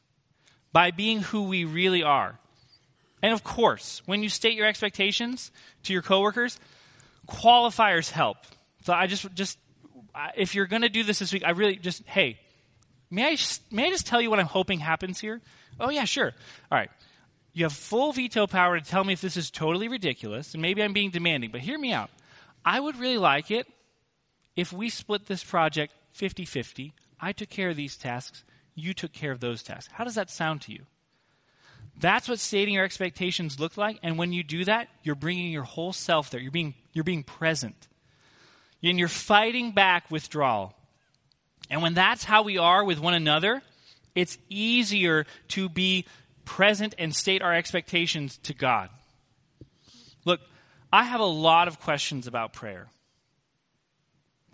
by 0.71 0.91
being 0.91 1.21
who 1.21 1.43
we 1.43 1.65
really 1.65 2.03
are. 2.03 2.37
And 3.23 3.33
of 3.33 3.43
course, 3.43 4.01
when 4.05 4.21
you 4.21 4.29
state 4.29 4.55
your 4.55 4.67
expectations 4.67 5.51
to 5.83 5.93
your 5.93 6.01
coworkers, 6.01 6.59
qualifiers 7.27 8.11
help. 8.11 8.37
So 8.83 8.93
I 8.93 9.07
just 9.07 9.33
just 9.33 9.57
if 10.35 10.55
you're 10.55 10.67
going 10.67 10.81
to 10.81 10.89
do 10.89 11.03
this 11.03 11.19
this 11.19 11.33
week, 11.33 11.43
I 11.45 11.51
really 11.51 11.75
just 11.75 12.03
hey, 12.05 12.39
may 13.09 13.25
I 13.25 13.37
may 13.71 13.87
I 13.87 13.89
just 13.89 14.05
tell 14.05 14.21
you 14.21 14.29
what 14.29 14.39
I'm 14.39 14.45
hoping 14.45 14.79
happens 14.79 15.19
here? 15.19 15.41
Oh 15.79 15.89
yeah, 15.89 16.05
sure. 16.05 16.33
All 16.71 16.77
right. 16.77 16.89
You 17.53 17.65
have 17.65 17.73
full 17.73 18.13
veto 18.13 18.47
power 18.47 18.79
to 18.79 18.85
tell 18.85 19.03
me 19.03 19.13
if 19.13 19.21
this 19.21 19.37
is 19.37 19.51
totally 19.51 19.87
ridiculous, 19.87 20.53
and 20.53 20.61
maybe 20.61 20.81
I'm 20.81 20.93
being 20.93 21.11
demanding, 21.11 21.51
but 21.51 21.61
hear 21.61 21.77
me 21.77 21.93
out. 21.93 22.09
I 22.65 22.79
would 22.79 22.97
really 22.97 23.17
like 23.17 23.51
it 23.51 23.67
if 24.55 24.73
we 24.73 24.89
split 24.89 25.27
this 25.27 25.43
project 25.43 25.93
50 26.13 26.45
50. 26.45 26.93
I 27.19 27.31
took 27.31 27.49
care 27.49 27.69
of 27.69 27.75
these 27.75 27.95
tasks, 27.95 28.43
you 28.75 28.93
took 28.93 29.13
care 29.13 29.31
of 29.31 29.39
those 29.39 29.63
tasks. 29.63 29.93
How 29.93 30.03
does 30.03 30.15
that 30.15 30.29
sound 30.29 30.61
to 30.63 30.73
you? 30.73 30.85
That's 31.99 32.27
what 32.27 32.39
stating 32.39 32.73
your 32.73 32.83
expectations 32.83 33.59
look 33.59 33.77
like, 33.77 33.99
and 34.01 34.17
when 34.17 34.33
you 34.33 34.43
do 34.43 34.65
that, 34.65 34.89
you're 35.03 35.15
bringing 35.15 35.51
your 35.51 35.63
whole 35.63 35.93
self 35.93 36.31
there. 36.31 36.41
You're 36.41 36.51
being, 36.51 36.73
you're 36.91 37.03
being 37.03 37.23
present 37.23 37.87
and 38.83 38.99
you're 38.99 39.07
fighting 39.07 39.71
back 39.71 40.11
withdrawal. 40.11 40.73
And 41.69 41.81
when 41.81 41.93
that's 41.93 42.23
how 42.23 42.43
we 42.43 42.57
are 42.57 42.83
with 42.83 42.99
one 42.99 43.13
another, 43.13 43.61
it's 44.15 44.37
easier 44.49 45.25
to 45.49 45.69
be 45.69 46.05
present 46.45 46.93
and 46.97 47.15
state 47.15 47.41
our 47.41 47.53
expectations 47.53 48.37
to 48.43 48.53
God. 48.53 48.89
Look, 50.25 50.41
I 50.91 51.03
have 51.03 51.21
a 51.21 51.25
lot 51.25 51.67
of 51.67 51.79
questions 51.79 52.27
about 52.27 52.53
prayer. 52.53 52.87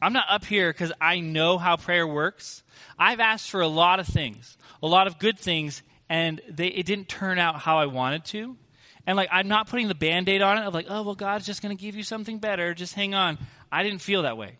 I'm 0.02 0.14
not 0.14 0.28
up 0.30 0.46
here 0.46 0.72
because 0.72 0.94
I 1.02 1.20
know 1.20 1.58
how 1.58 1.76
prayer 1.76 2.08
works. 2.08 2.64
I've 2.98 3.20
asked 3.20 3.50
for 3.50 3.60
a 3.60 3.68
lot 3.68 4.00
of 4.00 4.08
things, 4.08 4.58
a 4.82 4.88
lot 4.88 5.08
of 5.08 5.20
good 5.20 5.38
things, 5.38 5.84
and 6.08 6.40
they, 6.50 6.68
it 6.68 6.86
didn't 6.86 7.10
turn 7.10 7.38
out 7.38 7.60
how 7.60 7.80
I 7.80 7.88
wanted 7.88 8.24
to. 8.26 8.56
And 9.08 9.18
like, 9.18 9.30
I'm 9.32 9.48
not 9.48 9.68
putting 9.68 9.88
the 9.88 9.96
band 9.96 10.30
aid 10.30 10.42
on 10.42 10.58
it 10.58 10.66
of 10.66 10.74
like, 10.74 10.88
oh, 10.90 11.04
well, 11.04 11.16
God's 11.16 11.46
just 11.46 11.62
going 11.62 11.76
to 11.76 11.82
give 11.82 11.96
you 11.96 12.04
something 12.04 12.40
better. 12.40 12.74
Just 12.74 12.94
hang 12.94 13.14
on. 13.16 13.38
I 13.72 13.84
didn't 13.84 14.00
feel 14.00 14.24
that 14.24 14.38
way. 14.38 14.58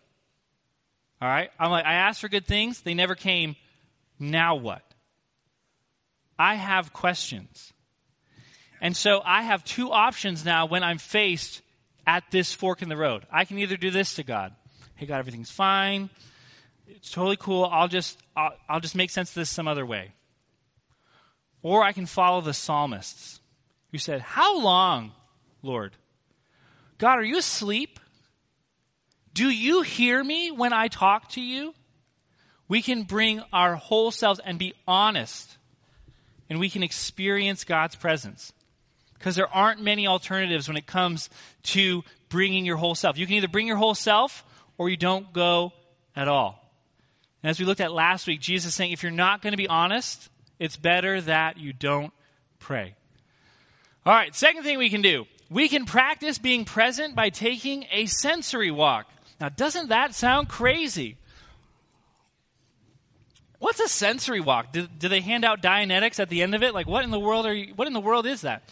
All 1.20 1.28
right? 1.28 1.50
I'm 1.58 1.70
like, 1.70 1.84
I 1.84 1.94
asked 1.94 2.20
for 2.20 2.28
good 2.28 2.46
things, 2.46 2.80
they 2.80 2.94
never 2.94 3.14
came. 3.14 3.56
Now 4.18 4.56
what? 4.56 4.82
I 6.38 6.54
have 6.54 6.92
questions. 6.92 7.72
And 8.80 8.96
so 8.96 9.20
I 9.24 9.42
have 9.42 9.62
two 9.62 9.92
options 9.92 10.44
now 10.44 10.66
when 10.66 10.82
I'm 10.82 10.98
faced 10.98 11.60
at 12.06 12.24
this 12.30 12.52
fork 12.52 12.80
in 12.80 12.88
the 12.88 12.96
road. 12.96 13.26
I 13.30 13.44
can 13.44 13.58
either 13.58 13.76
do 13.76 13.90
this 13.90 14.14
to 14.14 14.22
God. 14.22 14.54
Hey, 14.94 15.06
God, 15.06 15.18
everything's 15.18 15.50
fine. 15.50 16.08
It's 16.86 17.10
totally 17.10 17.36
cool. 17.36 17.64
I'll 17.64 17.88
just, 17.88 18.18
I'll, 18.34 18.52
I'll 18.68 18.80
just 18.80 18.96
make 18.96 19.10
sense 19.10 19.30
of 19.30 19.34
this 19.34 19.50
some 19.50 19.68
other 19.68 19.84
way. 19.84 20.12
Or 21.62 21.82
I 21.82 21.92
can 21.92 22.06
follow 22.06 22.40
the 22.40 22.54
psalmists 22.54 23.39
who 23.92 23.98
said, 23.98 24.20
How 24.20 24.58
long, 24.58 25.12
Lord? 25.62 25.92
God, 26.98 27.18
are 27.18 27.24
you 27.24 27.38
asleep? 27.38 27.98
Do 29.32 29.48
you 29.48 29.82
hear 29.82 30.22
me 30.22 30.50
when 30.50 30.72
I 30.72 30.88
talk 30.88 31.30
to 31.30 31.40
you? 31.40 31.74
We 32.68 32.82
can 32.82 33.02
bring 33.02 33.42
our 33.52 33.74
whole 33.74 34.10
selves 34.10 34.40
and 34.44 34.58
be 34.58 34.74
honest, 34.86 35.56
and 36.48 36.60
we 36.60 36.70
can 36.70 36.82
experience 36.82 37.64
God's 37.64 37.96
presence. 37.96 38.52
Because 39.14 39.36
there 39.36 39.52
aren't 39.52 39.82
many 39.82 40.06
alternatives 40.06 40.68
when 40.68 40.76
it 40.76 40.86
comes 40.86 41.30
to 41.64 42.02
bringing 42.28 42.64
your 42.64 42.76
whole 42.76 42.94
self. 42.94 43.18
You 43.18 43.26
can 43.26 43.36
either 43.36 43.48
bring 43.48 43.66
your 43.66 43.76
whole 43.76 43.94
self 43.94 44.44
or 44.78 44.88
you 44.88 44.96
don't 44.96 45.32
go 45.32 45.72
at 46.16 46.28
all. 46.28 46.60
And 47.42 47.50
as 47.50 47.58
we 47.58 47.66
looked 47.66 47.80
at 47.80 47.92
last 47.92 48.26
week, 48.26 48.40
Jesus 48.40 48.74
saying 48.74 48.92
if 48.92 49.02
you're 49.02 49.12
not 49.12 49.42
going 49.42 49.52
to 49.52 49.58
be 49.58 49.68
honest, 49.68 50.30
it's 50.58 50.76
better 50.76 51.20
that 51.22 51.58
you 51.58 51.72
don't 51.72 52.12
pray. 52.58 52.94
All 54.06 54.14
right, 54.14 54.34
second 54.34 54.62
thing 54.62 54.78
we 54.78 54.90
can 54.90 55.02
do 55.02 55.26
we 55.50 55.68
can 55.68 55.84
practice 55.84 56.38
being 56.38 56.64
present 56.64 57.16
by 57.16 57.28
taking 57.28 57.84
a 57.90 58.06
sensory 58.06 58.70
walk. 58.70 59.06
Now, 59.40 59.48
doesn't 59.48 59.88
that 59.88 60.14
sound 60.14 60.48
crazy? 60.48 61.16
What's 63.58 63.80
a 63.80 63.88
sensory 63.88 64.40
walk? 64.40 64.72
Do, 64.72 64.86
do, 64.86 65.08
they 65.08 65.20
hand 65.20 65.44
out 65.44 65.60
Dianetics 65.60 66.20
at 66.20 66.30
the 66.30 66.42
end 66.42 66.54
of 66.54 66.62
it? 66.62 66.72
Like, 66.72 66.86
what 66.86 67.04
in 67.04 67.10
the 67.10 67.18
world 67.18 67.46
are 67.46 67.52
you? 67.52 67.74
What 67.74 67.88
in 67.88 67.92
the 67.92 68.00
world 68.00 68.26
is 68.26 68.42
that? 68.42 68.62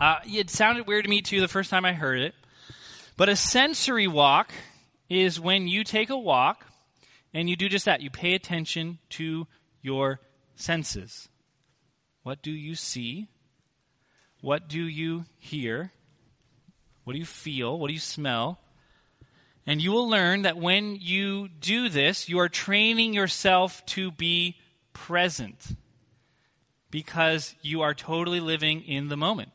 Uh, 0.00 0.16
it 0.24 0.48
sounded 0.48 0.86
weird 0.86 1.04
to 1.04 1.10
me 1.10 1.20
too 1.20 1.40
the 1.40 1.48
first 1.48 1.70
time 1.70 1.84
I 1.84 1.92
heard 1.92 2.20
it. 2.20 2.34
But 3.16 3.28
a 3.28 3.36
sensory 3.36 4.06
walk 4.06 4.52
is 5.08 5.38
when 5.38 5.68
you 5.68 5.84
take 5.84 6.10
a 6.10 6.18
walk 6.18 6.66
and 7.34 7.50
you 7.50 7.56
do 7.56 7.68
just 7.68 7.84
that. 7.84 8.00
You 8.00 8.10
pay 8.10 8.34
attention 8.34 8.98
to 9.10 9.46
your 9.82 10.20
senses. 10.56 11.28
What 12.22 12.42
do 12.42 12.52
you 12.52 12.74
see? 12.74 13.28
What 14.44 14.68
do 14.68 14.82
you 14.82 15.24
hear? 15.38 15.90
What 17.04 17.14
do 17.14 17.18
you 17.18 17.24
feel? 17.24 17.78
What 17.78 17.88
do 17.88 17.94
you 17.94 17.98
smell? 17.98 18.60
And 19.66 19.80
you 19.80 19.90
will 19.90 20.06
learn 20.06 20.42
that 20.42 20.58
when 20.58 20.98
you 21.00 21.48
do 21.48 21.88
this, 21.88 22.28
you 22.28 22.38
are 22.40 22.50
training 22.50 23.14
yourself 23.14 23.82
to 23.86 24.10
be 24.10 24.58
present 24.92 25.74
because 26.90 27.54
you 27.62 27.80
are 27.80 27.94
totally 27.94 28.40
living 28.40 28.82
in 28.82 29.08
the 29.08 29.16
moment. 29.16 29.48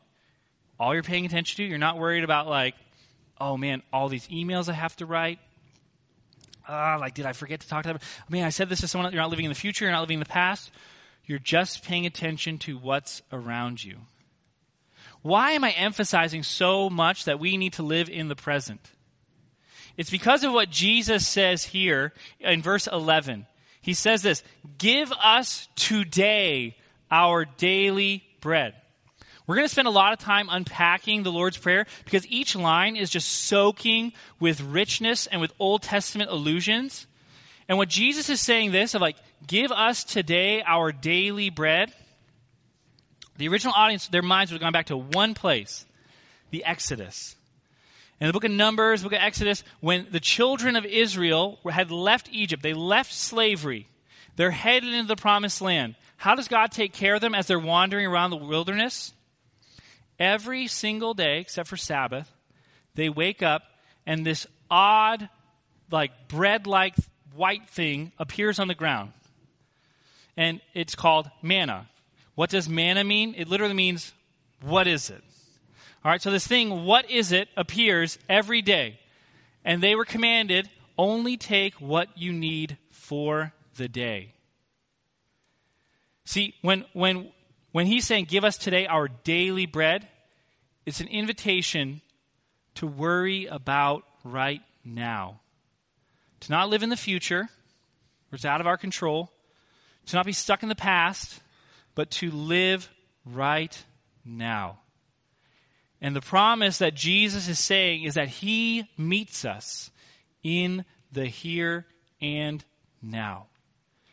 All 0.80 0.92
you're 0.92 1.04
paying 1.04 1.24
attention 1.24 1.58
to, 1.58 1.62
you're 1.62 1.78
not 1.78 1.96
worried 1.96 2.24
about, 2.24 2.48
like, 2.48 2.74
oh 3.40 3.56
man, 3.56 3.84
all 3.92 4.08
these 4.08 4.26
emails 4.26 4.68
I 4.68 4.72
have 4.72 4.96
to 4.96 5.06
write. 5.06 5.38
Ah, 6.66 6.96
like, 6.98 7.14
did 7.14 7.26
I 7.26 7.32
forget 7.32 7.60
to 7.60 7.68
talk 7.68 7.84
to 7.84 7.90
them? 7.90 8.00
I 8.28 8.32
mean, 8.32 8.42
I 8.42 8.50
said 8.50 8.68
this 8.68 8.80
to 8.80 8.88
someone, 8.88 9.12
you're 9.12 9.22
not 9.22 9.30
living 9.30 9.44
in 9.44 9.52
the 9.52 9.54
future, 9.54 9.84
you're 9.84 9.92
not 9.92 10.00
living 10.00 10.14
in 10.14 10.24
the 10.24 10.26
past. 10.26 10.72
You're 11.26 11.38
just 11.38 11.84
paying 11.84 12.06
attention 12.06 12.58
to 12.58 12.76
what's 12.76 13.22
around 13.30 13.84
you. 13.84 13.98
Why 15.22 15.52
am 15.52 15.64
I 15.64 15.70
emphasizing 15.72 16.42
so 16.42 16.88
much 16.88 17.24
that 17.24 17.40
we 17.40 17.56
need 17.56 17.74
to 17.74 17.82
live 17.82 18.08
in 18.08 18.28
the 18.28 18.36
present? 18.36 18.80
It's 19.96 20.10
because 20.10 20.44
of 20.44 20.52
what 20.52 20.70
Jesus 20.70 21.26
says 21.26 21.64
here 21.64 22.12
in 22.38 22.62
verse 22.62 22.86
11. 22.86 23.46
He 23.82 23.94
says 23.94 24.22
this 24.22 24.42
Give 24.78 25.12
us 25.12 25.68
today 25.76 26.76
our 27.10 27.44
daily 27.44 28.24
bread. 28.40 28.74
We're 29.46 29.56
going 29.56 29.66
to 29.66 29.72
spend 29.72 29.88
a 29.88 29.90
lot 29.90 30.12
of 30.12 30.20
time 30.20 30.48
unpacking 30.48 31.22
the 31.22 31.32
Lord's 31.32 31.56
Prayer 31.56 31.86
because 32.04 32.26
each 32.28 32.54
line 32.54 32.94
is 32.94 33.10
just 33.10 33.28
soaking 33.28 34.12
with 34.38 34.60
richness 34.60 35.26
and 35.26 35.40
with 35.40 35.52
Old 35.58 35.82
Testament 35.82 36.30
allusions. 36.30 37.08
And 37.68 37.76
what 37.76 37.88
Jesus 37.88 38.30
is 38.30 38.40
saying 38.40 38.70
this 38.70 38.94
of 38.94 39.00
like, 39.00 39.16
give 39.46 39.72
us 39.72 40.04
today 40.04 40.62
our 40.64 40.92
daily 40.92 41.50
bread. 41.50 41.92
The 43.40 43.48
original 43.48 43.72
audience, 43.74 44.06
their 44.08 44.20
minds 44.20 44.52
would 44.52 44.56
have 44.56 44.66
gone 44.66 44.74
back 44.74 44.88
to 44.88 44.98
one 44.98 45.32
place, 45.32 45.86
the 46.50 46.62
Exodus. 46.62 47.36
In 48.20 48.26
the 48.26 48.34
book 48.34 48.44
of 48.44 48.50
Numbers, 48.50 49.02
book 49.02 49.14
of 49.14 49.18
Exodus, 49.18 49.64
when 49.80 50.08
the 50.10 50.20
children 50.20 50.76
of 50.76 50.84
Israel 50.84 51.58
had 51.66 51.90
left 51.90 52.28
Egypt, 52.30 52.62
they 52.62 52.74
left 52.74 53.14
slavery, 53.14 53.88
they're 54.36 54.50
headed 54.50 54.92
into 54.92 55.08
the 55.08 55.16
promised 55.16 55.62
land. 55.62 55.94
How 56.18 56.34
does 56.34 56.48
God 56.48 56.70
take 56.70 56.92
care 56.92 57.14
of 57.14 57.22
them 57.22 57.34
as 57.34 57.46
they're 57.46 57.58
wandering 57.58 58.04
around 58.04 58.28
the 58.28 58.36
wilderness? 58.36 59.14
Every 60.18 60.66
single 60.66 61.14
day, 61.14 61.40
except 61.40 61.66
for 61.66 61.78
Sabbath, 61.78 62.30
they 62.94 63.08
wake 63.08 63.42
up 63.42 63.62
and 64.04 64.26
this 64.26 64.46
odd, 64.70 65.30
like 65.90 66.28
bread 66.28 66.66
like 66.66 66.94
white 67.34 67.70
thing 67.70 68.12
appears 68.18 68.58
on 68.58 68.68
the 68.68 68.74
ground. 68.74 69.14
And 70.36 70.60
it's 70.74 70.94
called 70.94 71.30
manna. 71.40 71.88
What 72.40 72.48
does 72.48 72.70
manna 72.70 73.04
mean? 73.04 73.34
It 73.36 73.48
literally 73.48 73.74
means, 73.74 74.14
what 74.62 74.86
is 74.86 75.10
it? 75.10 75.22
All 76.02 76.10
right, 76.10 76.22
so 76.22 76.30
this 76.30 76.46
thing, 76.46 76.86
what 76.86 77.10
is 77.10 77.32
it, 77.32 77.50
appears 77.54 78.18
every 78.30 78.62
day. 78.62 78.98
And 79.62 79.82
they 79.82 79.94
were 79.94 80.06
commanded, 80.06 80.70
only 80.96 81.36
take 81.36 81.74
what 81.82 82.16
you 82.16 82.32
need 82.32 82.78
for 82.92 83.52
the 83.76 83.88
day. 83.88 84.32
See, 86.24 86.54
when, 86.62 86.86
when 86.94 87.30
when 87.72 87.84
he's 87.84 88.06
saying, 88.06 88.24
Give 88.24 88.42
us 88.42 88.56
today 88.56 88.86
our 88.86 89.08
daily 89.08 89.66
bread, 89.66 90.08
it's 90.86 91.02
an 91.02 91.08
invitation 91.08 92.00
to 92.76 92.86
worry 92.86 93.44
about 93.44 94.04
right 94.24 94.62
now. 94.82 95.40
To 96.40 96.52
not 96.52 96.70
live 96.70 96.82
in 96.82 96.88
the 96.88 96.96
future, 96.96 97.42
where 97.42 98.36
it's 98.36 98.46
out 98.46 98.62
of 98.62 98.66
our 98.66 98.78
control, 98.78 99.30
to 100.06 100.16
not 100.16 100.24
be 100.24 100.32
stuck 100.32 100.62
in 100.62 100.70
the 100.70 100.74
past, 100.74 101.38
but 102.00 102.10
to 102.10 102.30
live 102.30 102.88
right 103.26 103.84
now. 104.24 104.78
And 106.00 106.16
the 106.16 106.22
promise 106.22 106.78
that 106.78 106.94
Jesus 106.94 107.46
is 107.46 107.58
saying 107.58 108.04
is 108.04 108.14
that 108.14 108.28
he 108.28 108.88
meets 108.96 109.44
us 109.44 109.90
in 110.42 110.86
the 111.12 111.26
here 111.26 111.84
and 112.18 112.64
now. 113.02 113.48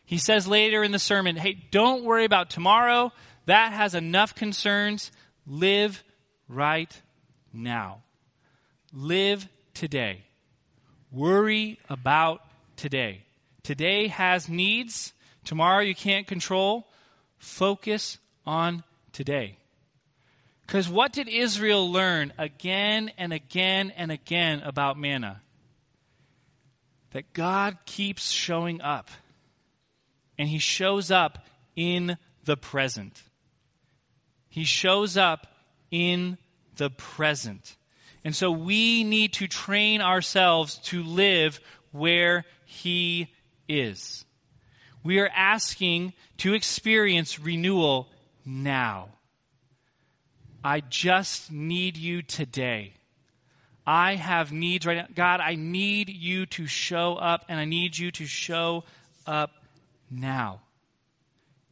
He 0.04 0.18
says 0.18 0.50
later 0.50 0.84
in 0.84 0.92
the 0.92 1.00
sermon, 1.00 1.38
hey, 1.38 1.66
don't 1.72 2.04
worry 2.04 2.26
about 2.26 2.50
tomorrow. 2.50 3.14
That 3.46 3.72
has 3.72 3.96
enough 3.96 4.36
concerns. 4.36 5.10
Live 5.46 6.04
right 6.50 6.92
now. 7.54 8.02
Live 8.92 9.48
today. 9.74 10.26
Worry 11.10 11.80
about 11.88 12.42
today. 12.76 13.24
Today 13.64 14.08
has 14.08 14.50
needs. 14.50 15.14
Tomorrow 15.46 15.84
you 15.84 15.96
can't 15.96 16.28
control. 16.28 16.86
Focus 17.38 18.20
on 18.46 18.84
today. 19.12 19.58
Because 20.62 20.90
what 20.90 21.14
did 21.14 21.28
Israel 21.30 21.92
learn 21.92 22.34
again 22.38 23.12
and 23.18 23.32
again 23.32 23.92
and 23.96 24.12
again 24.12 24.62
about 24.62 24.98
manna? 24.98 25.42
That 27.12 27.32
God 27.34 27.78
keeps 27.86 28.30
showing 28.30 28.82
up. 28.82 29.10
And 30.38 30.50
he 30.50 30.60
shows 30.60 31.10
up 31.10 31.46
in 31.76 32.18
the 32.44 32.58
present. 32.58 33.24
He 34.50 34.66
shows 34.66 35.18
up 35.18 35.48
in 35.92 36.38
the 36.76 36.90
present. 36.90 37.76
And 38.24 38.36
so 38.36 38.52
we 38.52 39.04
need 39.04 39.34
to 39.34 39.48
train 39.48 40.02
ourselves 40.02 40.80
to 40.86 41.04
live 41.04 41.60
where 41.92 42.44
He 42.66 43.34
is. 43.68 44.26
We 45.08 45.20
are 45.20 45.32
asking 45.34 46.12
to 46.40 46.54
experience 46.54 47.40
renewal 47.40 48.10
now. 48.46 49.08
I 50.62 50.82
just 50.82 51.50
need 51.50 51.96
you 51.96 52.22
today. 52.22 52.92
I 53.86 54.16
have 54.16 54.52
needs 54.52 54.86
right 54.86 54.98
now. 54.98 55.08
God, 55.16 55.40
I 55.40 55.56
need 55.56 56.10
you 56.10 56.46
to 56.48 56.68
show 56.68 57.16
up, 57.16 57.46
and 57.48 57.58
I 57.58 57.64
need 57.64 57.98
you 57.98 58.12
to 58.12 58.26
show 58.26 58.84
up 59.26 59.52
now. 60.12 60.60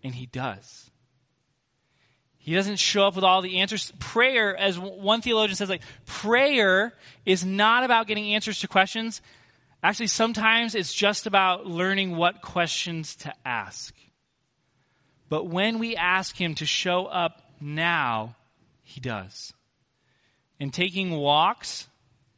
And 0.02 0.16
He 0.16 0.28
does. 0.28 0.90
He 2.38 2.56
doesn't 2.56 2.80
show 2.80 3.06
up 3.06 3.16
with 3.16 3.26
all 3.26 3.42
the 3.42 3.60
answers. 3.60 3.92
Prayer, 4.00 4.56
as 4.56 4.80
one 4.80 5.20
theologian 5.20 5.58
says, 5.58 5.68
like, 5.68 5.82
prayer 6.06 6.94
is 7.26 7.44
not 7.44 7.84
about 7.84 8.08
getting 8.08 8.34
answers 8.34 8.60
to 8.60 8.70
questions. 8.70 9.22
Actually, 9.86 10.08
sometimes 10.08 10.74
it's 10.74 10.92
just 10.92 11.28
about 11.28 11.68
learning 11.68 12.16
what 12.16 12.42
questions 12.42 13.18
to 13.18 13.32
ask. 13.46 13.94
But 15.30 15.46
when 15.46 15.78
we 15.78 15.96
ask 15.96 16.36
Him 16.36 16.56
to 16.56 16.66
show 16.66 17.06
up 17.06 17.44
now, 17.62 18.36
He 18.82 19.00
does. 19.00 19.54
And 20.60 20.74
taking 20.74 21.12
walks, 21.12 21.88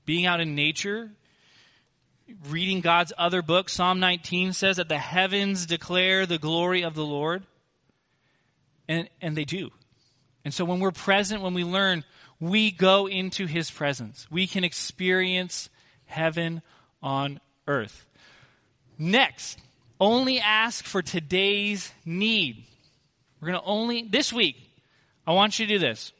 being 0.05 0.25
out 0.25 0.41
in 0.41 0.55
nature, 0.55 1.09
reading 2.49 2.81
God's 2.81 3.13
other 3.17 3.41
book, 3.41 3.69
Psalm 3.69 4.01
19 4.01 4.51
says 4.51 4.75
that 4.75 4.89
the 4.89 4.97
heavens 4.97 5.65
declare 5.65 6.25
the 6.25 6.39
glory 6.39 6.83
of 6.83 6.95
the 6.95 7.05
Lord. 7.05 7.43
And, 8.89 9.09
and 9.21 9.37
they 9.37 9.45
do. 9.45 9.69
And 10.43 10.53
so 10.53 10.65
when 10.65 10.81
we're 10.81 10.91
present, 10.91 11.41
when 11.41 11.53
we 11.53 11.63
learn, 11.63 12.03
we 12.41 12.71
go 12.71 13.07
into 13.07 13.45
his 13.45 13.71
presence. 13.71 14.27
We 14.29 14.47
can 14.47 14.65
experience 14.65 15.69
heaven 16.07 16.61
on 17.01 17.39
earth. 17.67 18.05
Next, 18.97 19.59
only 19.99 20.39
ask 20.39 20.85
for 20.85 21.01
today's 21.01 21.91
need. 22.05 22.65
We're 23.39 23.49
going 23.49 23.59
to 23.59 23.65
only, 23.65 24.01
this 24.03 24.33
week, 24.33 24.57
I 25.25 25.33
want 25.33 25.59
you 25.59 25.67
to 25.67 25.73
do 25.73 25.79
this. 25.79 26.13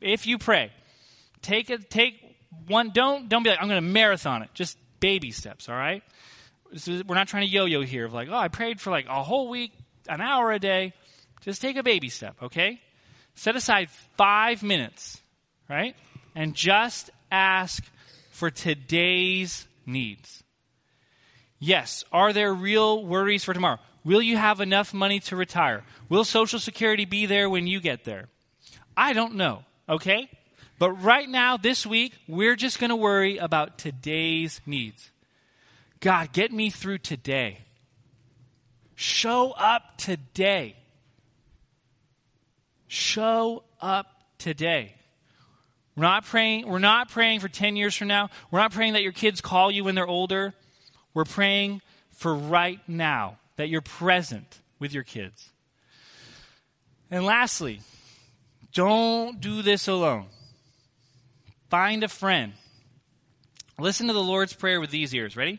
If 0.00 0.26
you 0.26 0.38
pray, 0.38 0.70
take 1.42 1.70
a, 1.70 1.78
take 1.78 2.14
one, 2.66 2.90
don't, 2.90 3.28
don't 3.28 3.42
be 3.42 3.50
like, 3.50 3.58
I'm 3.60 3.68
going 3.68 3.82
to 3.82 3.88
marathon 3.88 4.42
it. 4.42 4.50
Just 4.54 4.78
baby 5.00 5.30
steps, 5.30 5.68
all 5.68 5.74
right? 5.74 6.02
we're 6.86 7.14
not 7.14 7.28
trying 7.28 7.46
to 7.46 7.48
yo-yo 7.48 7.82
here 7.82 8.04
of 8.04 8.12
like, 8.12 8.28
oh, 8.30 8.36
I 8.36 8.48
prayed 8.48 8.80
for 8.80 8.90
like 8.90 9.06
a 9.08 9.22
whole 9.22 9.48
week, 9.48 9.72
an 10.08 10.20
hour 10.20 10.52
a 10.52 10.58
day. 10.58 10.92
Just 11.40 11.62
take 11.62 11.76
a 11.76 11.82
baby 11.82 12.08
step, 12.08 12.36
okay? 12.42 12.80
Set 13.34 13.56
aside 13.56 13.90
five 14.16 14.62
minutes, 14.62 15.20
right? 15.68 15.94
And 16.34 16.54
just 16.54 17.10
ask 17.30 17.82
for 18.38 18.50
today's 18.50 19.66
needs. 19.84 20.44
Yes, 21.58 22.04
are 22.12 22.32
there 22.32 22.54
real 22.54 23.04
worries 23.04 23.42
for 23.42 23.52
tomorrow? 23.52 23.80
Will 24.04 24.22
you 24.22 24.36
have 24.36 24.60
enough 24.60 24.94
money 24.94 25.18
to 25.20 25.34
retire? 25.34 25.82
Will 26.08 26.24
Social 26.24 26.60
Security 26.60 27.04
be 27.04 27.26
there 27.26 27.50
when 27.50 27.66
you 27.66 27.80
get 27.80 28.04
there? 28.04 28.28
I 28.96 29.12
don't 29.12 29.34
know, 29.34 29.64
okay? 29.88 30.30
But 30.78 30.92
right 30.92 31.28
now, 31.28 31.56
this 31.56 31.84
week, 31.84 32.12
we're 32.28 32.54
just 32.54 32.78
going 32.78 32.90
to 32.90 32.96
worry 32.96 33.38
about 33.38 33.76
today's 33.76 34.60
needs. 34.64 35.10
God, 35.98 36.32
get 36.32 36.52
me 36.52 36.70
through 36.70 36.98
today. 36.98 37.58
Show 38.94 39.50
up 39.50 39.98
today. 39.98 40.76
Show 42.86 43.64
up 43.80 44.06
today. 44.38 44.94
We're 45.98 46.04
not 46.04 46.24
praying, 46.24 46.68
we're 46.68 46.78
not 46.78 47.08
praying 47.08 47.40
for 47.40 47.48
10 47.48 47.74
years 47.74 47.92
from 47.92 48.06
now. 48.06 48.30
We're 48.52 48.60
not 48.60 48.70
praying 48.70 48.92
that 48.92 49.02
your 49.02 49.10
kids 49.10 49.40
call 49.40 49.68
you 49.68 49.82
when 49.82 49.96
they're 49.96 50.06
older. 50.06 50.54
We're 51.12 51.24
praying 51.24 51.82
for 52.10 52.32
right 52.36 52.78
now, 52.86 53.38
that 53.56 53.68
you're 53.68 53.80
present 53.80 54.60
with 54.78 54.92
your 54.92 55.02
kids. 55.02 55.50
And 57.10 57.24
lastly, 57.24 57.80
don't 58.72 59.40
do 59.40 59.60
this 59.60 59.88
alone. 59.88 60.26
Find 61.68 62.04
a 62.04 62.08
friend. 62.08 62.52
Listen 63.76 64.06
to 64.06 64.12
the 64.12 64.22
Lord's 64.22 64.52
Prayer 64.52 64.80
with 64.80 64.92
these 64.92 65.12
ears. 65.12 65.36
Ready? 65.36 65.58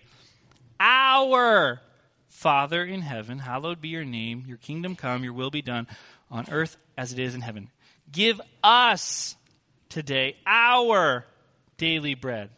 Our 0.79 1.81
Father 2.29 2.85
in 2.85 3.01
heaven, 3.01 3.39
hallowed 3.39 3.81
be 3.81 3.89
your 3.89 4.05
name. 4.05 4.45
Your 4.47 4.55
kingdom 4.55 4.95
come, 4.95 5.25
your 5.25 5.33
will 5.33 5.51
be 5.51 5.61
done 5.61 5.85
on 6.31 6.45
earth 6.49 6.77
as 6.97 7.11
it 7.11 7.19
is 7.19 7.35
in 7.35 7.41
heaven. 7.41 7.71
Give 8.09 8.39
us 8.63 9.35
today 9.89 10.37
our 10.45 11.25
daily 11.77 12.13
bread. 12.13 12.49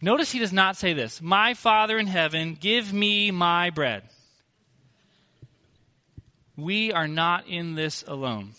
Notice 0.00 0.30
he 0.30 0.38
does 0.38 0.52
not 0.52 0.76
say 0.76 0.92
this 0.92 1.20
My 1.20 1.54
Father 1.54 1.98
in 1.98 2.06
heaven, 2.06 2.56
give 2.58 2.92
me 2.92 3.30
my 3.30 3.70
bread. 3.70 4.04
We 6.56 6.92
are 6.92 7.08
not 7.08 7.46
in 7.46 7.74
this 7.74 8.04
alone. 8.06 8.52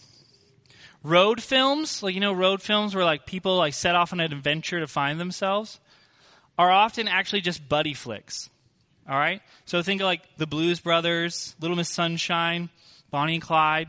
Road 1.04 1.42
films, 1.42 2.04
like 2.04 2.14
you 2.14 2.20
know, 2.20 2.34
road 2.34 2.62
films 2.62 2.94
where 2.94 3.06
like 3.06 3.26
people 3.26 3.58
like 3.58 3.74
set 3.74 3.96
off 3.96 4.12
on 4.12 4.20
an 4.20 4.34
adventure 4.34 4.80
to 4.80 4.88
find 4.88 5.20
themselves, 5.20 5.80
are 6.58 6.72
often 6.72 7.08
actually 7.08 7.42
just 7.42 7.68
buddy 7.70 7.94
flicks. 7.94 8.50
All 9.08 9.18
right? 9.18 9.42
So 9.66 9.82
think 9.82 10.02
of 10.02 10.06
like 10.06 10.22
the 10.38 10.46
Blues 10.46 10.82
Brothers, 10.82 11.56
Little 11.60 11.78
Miss 11.78 11.90
Sunshine, 11.90 12.70
Bonnie 13.12 13.36
and 13.36 13.42
Clyde. 13.42 13.88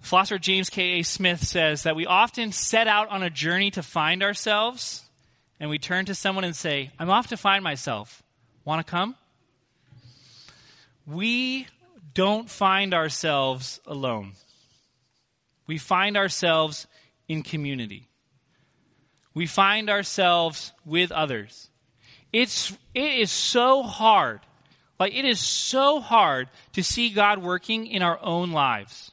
Philosopher 0.00 0.38
James 0.38 0.70
K.A. 0.70 1.02
Smith 1.02 1.46
says 1.46 1.84
that 1.84 1.94
we 1.94 2.06
often 2.06 2.52
set 2.52 2.88
out 2.88 3.08
on 3.10 3.22
a 3.22 3.30
journey 3.30 3.70
to 3.72 3.82
find 3.82 4.22
ourselves, 4.22 5.02
and 5.60 5.70
we 5.70 5.78
turn 5.78 6.06
to 6.06 6.14
someone 6.14 6.44
and 6.44 6.56
say, 6.56 6.90
I'm 6.98 7.10
off 7.10 7.28
to 7.28 7.36
find 7.36 7.62
myself. 7.62 8.22
Want 8.64 8.84
to 8.84 8.90
come? 8.90 9.14
We 11.06 11.66
don't 12.14 12.48
find 12.48 12.94
ourselves 12.94 13.80
alone. 13.86 14.32
We 15.66 15.78
find 15.78 16.16
ourselves 16.16 16.86
in 17.28 17.42
community. 17.42 18.08
We 19.34 19.46
find 19.46 19.88
ourselves 19.88 20.72
with 20.84 21.12
others. 21.12 21.68
It's, 22.32 22.72
it 22.94 23.20
is 23.20 23.30
so 23.30 23.82
hard. 23.82 24.40
Like, 24.98 25.14
it 25.14 25.24
is 25.24 25.40
so 25.40 26.00
hard 26.00 26.48
to 26.72 26.82
see 26.82 27.10
God 27.10 27.42
working 27.42 27.86
in 27.86 28.02
our 28.02 28.18
own 28.22 28.50
lives. 28.50 29.12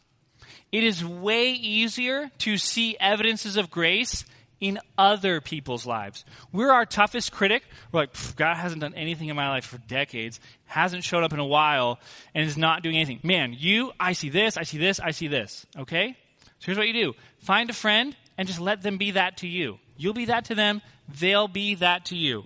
It 0.72 0.84
is 0.84 1.04
way 1.04 1.52
easier 1.52 2.30
to 2.40 2.58
see 2.58 2.98
evidences 3.00 3.58
of 3.58 3.72
grace 3.72 4.26
in 4.60 4.80
other 4.98 5.40
people's 5.40 5.86
lives. 5.86 6.26
We're 6.52 6.72
our 6.72 6.86
toughest 6.86 7.32
critic. 7.32 7.64
We're 7.92 8.02
like, 8.02 8.36
God 8.36 8.58
hasn't 8.58 8.82
done 8.82 8.96
anything 8.96 9.30
in 9.30 9.36
my 9.36 9.50
life 9.50 9.66
for 9.66 9.78
decades, 9.78 10.40
hasn't 10.66 11.04
showed 11.04 11.24
up 11.24 11.34
in 11.34 11.40
a 11.40 11.46
while, 11.46 12.00
and 12.34 12.48
is 12.48 12.58
not 12.58 12.84
doing 12.84 12.96
anything. 12.96 13.20
Man, 13.24 13.56
you, 13.58 13.92
I 14.00 14.14
see 14.14 14.30
this, 14.30 14.58
I 14.58 14.64
see 14.64 14.78
this, 14.78 15.00
I 15.00 15.12
see 15.12 15.28
this. 15.28 15.66
Okay? 15.78 16.18
So 16.60 16.66
here's 16.66 16.78
what 16.78 16.88
you 16.88 16.94
do 16.94 17.14
find 17.40 17.70
a 17.70 17.74
friend 17.74 18.16
and 18.38 18.48
just 18.48 18.60
let 18.60 18.82
them 18.82 18.98
be 18.98 19.12
that 19.12 19.38
to 19.38 19.48
you. 19.48 19.80
You'll 19.96 20.14
be 20.14 20.26
that 20.26 20.46
to 20.46 20.56
them, 20.56 20.82
they'll 21.08 21.48
be 21.48 21.76
that 21.76 22.06
to 22.06 22.16
you. 22.16 22.44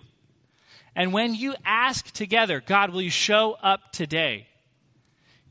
And 0.95 1.13
when 1.13 1.33
you 1.33 1.55
ask 1.65 2.11
together, 2.11 2.61
God, 2.65 2.91
will 2.91 3.01
you 3.01 3.09
show 3.09 3.53
up 3.53 3.93
today? 3.93 4.47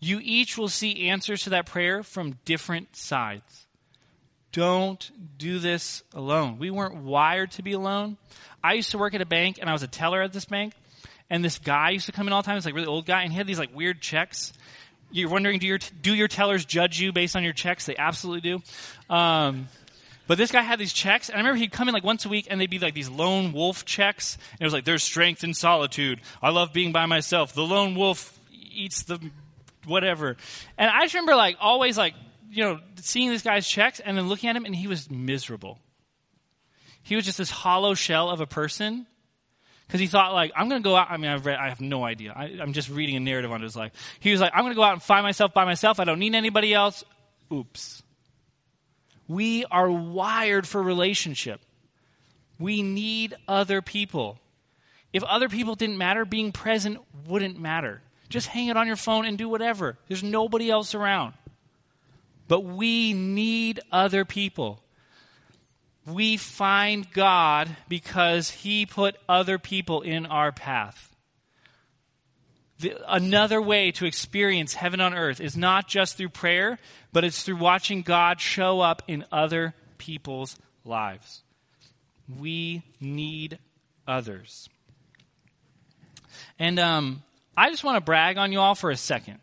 You 0.00 0.18
each 0.22 0.56
will 0.56 0.68
see 0.68 1.08
answers 1.08 1.44
to 1.44 1.50
that 1.50 1.66
prayer 1.66 2.02
from 2.02 2.38
different 2.44 2.96
sides. 2.96 3.66
Don't 4.52 5.10
do 5.38 5.58
this 5.58 6.02
alone. 6.14 6.58
We 6.58 6.70
weren't 6.70 6.96
wired 6.96 7.52
to 7.52 7.62
be 7.62 7.72
alone. 7.72 8.16
I 8.64 8.72
used 8.72 8.90
to 8.90 8.98
work 8.98 9.14
at 9.14 9.20
a 9.20 9.26
bank 9.26 9.58
and 9.60 9.70
I 9.70 9.72
was 9.72 9.82
a 9.82 9.88
teller 9.88 10.22
at 10.22 10.32
this 10.32 10.46
bank. 10.46 10.72
And 11.28 11.44
this 11.44 11.58
guy 11.58 11.90
used 11.90 12.06
to 12.06 12.12
come 12.12 12.26
in 12.26 12.32
all 12.32 12.42
the 12.42 12.46
time. 12.46 12.56
He's 12.56 12.64
like 12.64 12.74
really 12.74 12.88
old 12.88 13.06
guy 13.06 13.22
and 13.22 13.30
he 13.30 13.38
had 13.38 13.46
these 13.46 13.58
like 13.58 13.74
weird 13.74 14.00
checks. 14.00 14.52
You're 15.12 15.28
wondering, 15.28 15.58
do 15.58 15.66
your, 15.66 15.78
do 16.02 16.14
your 16.14 16.28
tellers 16.28 16.64
judge 16.64 17.00
you 17.00 17.12
based 17.12 17.36
on 17.36 17.44
your 17.44 17.52
checks? 17.52 17.86
They 17.86 17.96
absolutely 17.96 18.40
do. 18.40 19.14
Um, 19.14 19.68
but 20.30 20.38
this 20.38 20.52
guy 20.52 20.62
had 20.62 20.78
these 20.78 20.92
checks, 20.92 21.28
and 21.28 21.36
I 21.36 21.40
remember 21.40 21.58
he'd 21.58 21.72
come 21.72 21.88
in 21.88 21.92
like 21.92 22.04
once 22.04 22.24
a 22.24 22.28
week, 22.28 22.46
and 22.48 22.60
they'd 22.60 22.70
be 22.70 22.78
like 22.78 22.94
these 22.94 23.08
lone 23.08 23.52
wolf 23.52 23.84
checks. 23.84 24.36
And 24.52 24.60
it 24.60 24.64
was 24.64 24.72
like, 24.72 24.84
there's 24.84 25.02
strength 25.02 25.42
in 25.42 25.54
solitude. 25.54 26.20
I 26.40 26.50
love 26.50 26.72
being 26.72 26.92
by 26.92 27.06
myself. 27.06 27.52
The 27.52 27.64
lone 27.64 27.96
wolf 27.96 28.38
eats 28.52 29.02
the 29.02 29.18
whatever. 29.86 30.36
And 30.78 30.90
I 30.90 31.02
just 31.02 31.14
remember 31.14 31.34
like 31.34 31.56
always 31.60 31.96
like, 31.98 32.14
you 32.50 32.64
know, 32.64 32.80
seeing 32.96 33.30
this 33.30 33.42
guy's 33.42 33.66
checks 33.66 34.00
and 34.00 34.16
then 34.16 34.28
looking 34.28 34.50
at 34.50 34.56
him, 34.56 34.64
and 34.64 34.74
he 34.74 34.86
was 34.86 35.10
miserable. 35.10 35.78
He 37.02 37.16
was 37.16 37.24
just 37.24 37.38
this 37.38 37.50
hollow 37.50 37.94
shell 37.94 38.28
of 38.30 38.40
a 38.40 38.46
person 38.46 39.06
because 39.86 40.00
he 40.00 40.06
thought 40.06 40.32
like 40.32 40.52
i'm 40.54 40.68
going 40.68 40.80
to 40.80 40.88
go 40.88 40.94
out 40.94 41.10
i 41.10 41.16
mean 41.16 41.28
i've 41.28 41.44
read 41.44 41.58
i 41.58 41.68
have 41.68 41.80
no 41.80 42.04
idea 42.04 42.32
I, 42.32 42.62
am 42.62 42.72
just 42.72 42.88
reading 42.88 43.16
a 43.16 43.20
narrative 43.20 43.50
on 43.50 43.60
his 43.60 43.74
life 43.74 43.90
he 44.20 44.30
was 44.30 44.40
like 44.40 44.52
i'm 44.54 44.60
going 44.60 44.70
to 44.70 44.76
go 44.76 44.84
out 44.84 44.92
and 44.92 45.02
find 45.02 45.24
myself 45.24 45.52
by 45.52 45.64
myself 45.64 45.98
i 45.98 46.04
don't 46.04 46.20
need 46.20 46.32
anybody 46.36 46.72
else 46.72 47.02
oops 47.52 48.00
we 49.30 49.64
are 49.66 49.88
wired 49.88 50.66
for 50.66 50.82
relationship. 50.82 51.60
We 52.58 52.82
need 52.82 53.36
other 53.46 53.80
people. 53.80 54.40
If 55.12 55.22
other 55.22 55.48
people 55.48 55.76
didn't 55.76 55.98
matter, 55.98 56.24
being 56.24 56.50
present 56.50 56.98
wouldn't 57.28 57.56
matter. 57.56 58.02
Just 58.30 58.46
hang 58.46 58.68
it 58.68 58.76
on 58.78 58.86
your 58.86 58.96
phone 58.96 59.26
and 59.26 59.36
do 59.36 59.48
whatever. 59.48 59.98
There's 60.08 60.22
nobody 60.22 60.70
else 60.70 60.94
around. 60.94 61.34
But 62.48 62.62
we 62.62 63.12
need 63.12 63.80
other 63.92 64.24
people. 64.24 64.82
We 66.06 66.38
find 66.38 67.12
God 67.12 67.68
because 67.88 68.50
He 68.50 68.86
put 68.86 69.16
other 69.28 69.58
people 69.58 70.00
in 70.00 70.24
our 70.24 70.50
path 70.50 71.10
the, 72.80 72.96
another 73.08 73.60
way 73.60 73.92
to 73.92 74.06
experience 74.06 74.74
heaven 74.74 75.00
on 75.00 75.14
earth 75.14 75.40
is 75.40 75.56
not 75.56 75.86
just 75.86 76.16
through 76.16 76.30
prayer, 76.30 76.78
but 77.12 77.24
it's 77.24 77.42
through 77.42 77.56
watching 77.56 78.02
God 78.02 78.40
show 78.40 78.80
up 78.80 79.02
in 79.06 79.24
other 79.30 79.74
people's 79.98 80.56
lives. 80.84 81.42
We 82.38 82.82
need 83.00 83.58
others. 84.06 84.68
And 86.58 86.78
um, 86.78 87.22
I 87.56 87.70
just 87.70 87.84
want 87.84 87.96
to 87.96 88.00
brag 88.00 88.38
on 88.38 88.52
you 88.52 88.60
all 88.60 88.74
for 88.74 88.90
a 88.90 88.96
second. 88.96 89.38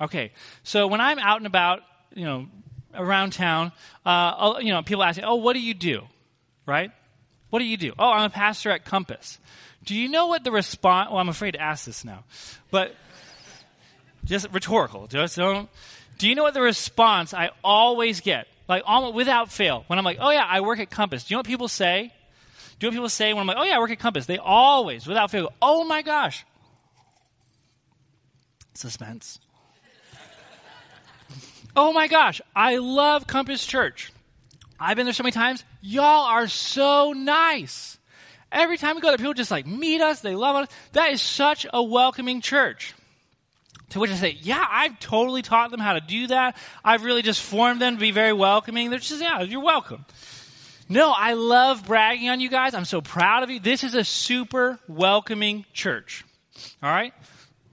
Okay, 0.00 0.32
so 0.62 0.86
when 0.86 1.00
I'm 1.00 1.18
out 1.18 1.38
and 1.38 1.46
about, 1.46 1.80
you 2.14 2.24
know, 2.24 2.46
around 2.94 3.32
town, 3.32 3.72
uh, 4.04 4.54
you 4.60 4.70
know, 4.70 4.82
people 4.82 5.02
ask 5.04 5.18
me, 5.18 5.24
"Oh, 5.24 5.36
what 5.36 5.54
do 5.54 5.60
you 5.60 5.74
do?" 5.74 6.02
Right? 6.66 6.90
What 7.50 7.60
do 7.60 7.64
you 7.64 7.76
do? 7.76 7.92
Oh, 7.98 8.10
I'm 8.10 8.24
a 8.24 8.30
pastor 8.30 8.70
at 8.70 8.84
Compass. 8.84 9.38
Do 9.84 9.94
you 9.94 10.08
know 10.08 10.26
what 10.26 10.42
the 10.42 10.50
response? 10.50 11.10
Well, 11.10 11.18
I'm 11.18 11.28
afraid 11.28 11.52
to 11.52 11.60
ask 11.60 11.84
this 11.84 12.04
now, 12.04 12.24
but 12.70 12.94
just 14.24 14.48
rhetorical. 14.50 15.06
Just 15.06 15.36
don't. 15.36 15.68
Do 16.18 16.28
you 16.28 16.34
know 16.34 16.42
what 16.42 16.54
the 16.54 16.62
response 16.62 17.34
I 17.34 17.50
always 17.62 18.20
get, 18.20 18.46
like 18.68 18.82
almost 18.86 19.14
without 19.14 19.52
fail, 19.52 19.84
when 19.86 19.98
I'm 19.98 20.04
like, 20.04 20.18
"Oh 20.20 20.30
yeah, 20.30 20.46
I 20.48 20.60
work 20.60 20.80
at 20.80 20.90
Compass." 20.90 21.24
Do 21.24 21.32
you 21.32 21.36
know 21.36 21.40
what 21.40 21.46
people 21.46 21.68
say? 21.68 22.12
Do 22.78 22.86
you 22.86 22.90
know 22.90 22.94
what 22.94 22.98
people 23.02 23.08
say 23.10 23.32
when 23.32 23.40
I'm 23.42 23.46
like, 23.46 23.56
"Oh 23.58 23.64
yeah, 23.64 23.76
I 23.76 23.78
work 23.78 23.90
at 23.90 23.98
Compass"? 23.98 24.26
They 24.26 24.38
always, 24.38 25.06
without 25.06 25.30
fail, 25.30 25.44
go, 25.44 25.52
"Oh 25.62 25.84
my 25.84 26.02
gosh." 26.02 26.44
Suspense. 28.74 29.38
oh 31.76 31.92
my 31.92 32.08
gosh, 32.08 32.40
I 32.54 32.76
love 32.76 33.26
Compass 33.26 33.64
Church. 33.64 34.12
I've 34.78 34.96
been 34.96 35.06
there 35.06 35.12
so 35.12 35.22
many 35.22 35.32
times. 35.32 35.64
Y'all 35.80 36.26
are 36.26 36.48
so 36.48 37.12
nice. 37.12 37.98
Every 38.50 38.76
time 38.76 38.96
we 38.96 39.02
go 39.02 39.08
there, 39.08 39.16
people 39.16 39.34
just 39.34 39.50
like 39.50 39.66
meet 39.66 40.00
us. 40.00 40.20
They 40.20 40.34
love 40.34 40.56
us. 40.56 40.68
That 40.92 41.12
is 41.12 41.22
such 41.22 41.66
a 41.72 41.82
welcoming 41.82 42.40
church. 42.40 42.94
To 43.90 44.00
which 44.00 44.10
I 44.10 44.14
say, 44.14 44.38
yeah, 44.40 44.64
I've 44.68 44.98
totally 44.98 45.42
taught 45.42 45.70
them 45.70 45.80
how 45.80 45.92
to 45.92 46.00
do 46.00 46.28
that. 46.28 46.56
I've 46.84 47.04
really 47.04 47.22
just 47.22 47.42
formed 47.42 47.80
them 47.80 47.94
to 47.94 48.00
be 48.00 48.10
very 48.10 48.32
welcoming. 48.32 48.90
They're 48.90 48.98
just, 48.98 49.20
yeah, 49.20 49.42
you're 49.42 49.62
welcome. 49.62 50.04
No, 50.88 51.12
I 51.16 51.32
love 51.34 51.86
bragging 51.86 52.28
on 52.28 52.40
you 52.40 52.50
guys. 52.50 52.74
I'm 52.74 52.84
so 52.84 53.00
proud 53.00 53.42
of 53.42 53.50
you. 53.50 53.60
This 53.60 53.84
is 53.84 53.94
a 53.94 54.04
super 54.04 54.78
welcoming 54.86 55.64
church. 55.72 56.24
All 56.82 56.90
right? 56.90 57.14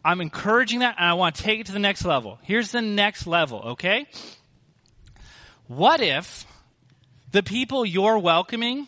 I'm 0.04 0.22
encouraging 0.22 0.80
that 0.80 0.96
and 0.98 1.08
I 1.08 1.14
want 1.14 1.36
to 1.36 1.44
take 1.44 1.60
it 1.60 1.68
to 1.68 1.72
the 1.72 1.80
next 1.80 2.06
level. 2.06 2.40
Here's 2.42 2.72
the 2.72 2.82
next 2.82 3.28
level, 3.28 3.60
okay? 3.74 4.08
What 5.68 6.02
if 6.02 6.46
the 7.32 7.44
people 7.44 7.86
you're 7.86 8.18
welcoming 8.18 8.88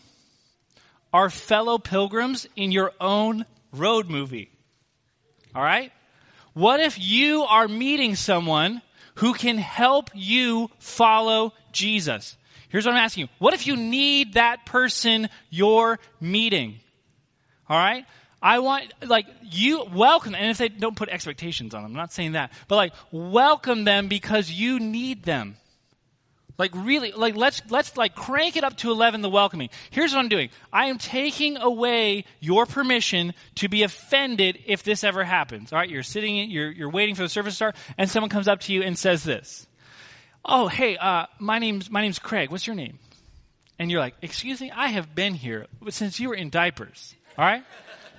are 1.14 1.30
fellow 1.30 1.78
pilgrims 1.78 2.48
in 2.56 2.72
your 2.72 2.92
own 3.00 3.46
road 3.72 4.10
movie. 4.10 4.50
All 5.54 5.62
right? 5.62 5.92
What 6.54 6.80
if 6.80 6.98
you 7.00 7.42
are 7.44 7.68
meeting 7.68 8.16
someone 8.16 8.82
who 9.16 9.32
can 9.32 9.56
help 9.56 10.10
you 10.12 10.70
follow 10.78 11.52
Jesus? 11.70 12.36
Here's 12.68 12.84
what 12.84 12.92
I'm 12.92 12.98
asking 12.98 13.22
you. 13.22 13.28
What 13.38 13.54
if 13.54 13.66
you 13.66 13.76
need 13.76 14.34
that 14.34 14.66
person 14.66 15.28
you're 15.50 16.00
meeting? 16.20 16.80
All 17.68 17.78
right? 17.78 18.04
I 18.44 18.58
want, 18.58 18.92
like, 19.04 19.26
you 19.42 19.84
welcome, 19.92 20.34
and 20.34 20.50
if 20.50 20.58
they 20.58 20.68
don't 20.68 20.94
put 20.94 21.08
expectations 21.08 21.74
on 21.74 21.82
them, 21.82 21.92
I'm 21.92 21.96
not 21.96 22.12
saying 22.12 22.32
that, 22.32 22.52
but 22.68 22.76
like, 22.76 22.92
welcome 23.10 23.84
them 23.84 24.06
because 24.06 24.50
you 24.50 24.78
need 24.78 25.24
them. 25.24 25.56
Like 26.56 26.70
really, 26.72 27.10
like 27.10 27.34
let's 27.34 27.62
let's 27.68 27.96
like 27.96 28.14
crank 28.14 28.56
it 28.56 28.62
up 28.62 28.76
to 28.76 28.92
eleven. 28.92 29.22
The 29.22 29.28
welcoming. 29.28 29.70
Here's 29.90 30.12
what 30.12 30.20
I'm 30.20 30.28
doing. 30.28 30.50
I 30.72 30.86
am 30.86 30.98
taking 30.98 31.56
away 31.56 32.26
your 32.38 32.64
permission 32.64 33.34
to 33.56 33.68
be 33.68 33.82
offended 33.82 34.60
if 34.64 34.84
this 34.84 35.02
ever 35.02 35.24
happens. 35.24 35.72
All 35.72 35.80
right, 35.80 35.90
you're 35.90 36.04
sitting, 36.04 36.48
you're 36.48 36.70
you're 36.70 36.90
waiting 36.90 37.16
for 37.16 37.22
the 37.22 37.28
service 37.28 37.54
to 37.54 37.56
start, 37.56 37.76
and 37.98 38.08
someone 38.08 38.30
comes 38.30 38.46
up 38.46 38.60
to 38.60 38.72
you 38.72 38.84
and 38.84 38.96
says 38.96 39.24
this. 39.24 39.66
Oh, 40.44 40.68
hey, 40.68 40.96
uh, 40.96 41.26
my 41.40 41.58
name's 41.58 41.90
my 41.90 42.02
name's 42.02 42.20
Craig. 42.20 42.50
What's 42.50 42.68
your 42.68 42.76
name? 42.76 43.00
And 43.80 43.90
you're 43.90 43.98
like, 43.98 44.14
excuse 44.22 44.60
me, 44.60 44.70
I 44.70 44.88
have 44.88 45.12
been 45.12 45.34
here 45.34 45.66
since 45.90 46.20
you 46.20 46.28
were 46.28 46.36
in 46.36 46.50
diapers. 46.50 47.16
All 47.36 47.44
right. 47.44 47.64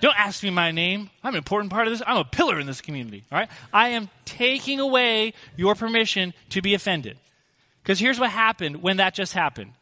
Don't 0.00 0.18
ask 0.18 0.42
me 0.42 0.50
my 0.50 0.70
name. 0.70 1.10
I'm 1.22 1.34
an 1.34 1.38
important 1.38 1.72
part 1.72 1.86
of 1.86 1.92
this. 1.92 2.02
I'm 2.06 2.18
a 2.18 2.24
pillar 2.24 2.60
in 2.60 2.66
this 2.66 2.80
community. 2.80 3.24
All 3.32 3.38
right. 3.38 3.48
I 3.72 3.90
am 3.90 4.08
taking 4.24 4.80
away 4.80 5.32
your 5.56 5.74
permission 5.74 6.34
to 6.50 6.62
be 6.62 6.74
offended. 6.74 7.18
Because 7.82 7.98
here's 7.98 8.20
what 8.20 8.30
happened 8.30 8.82
when 8.82 8.98
that 8.98 9.14
just 9.14 9.32
happened 9.32 9.72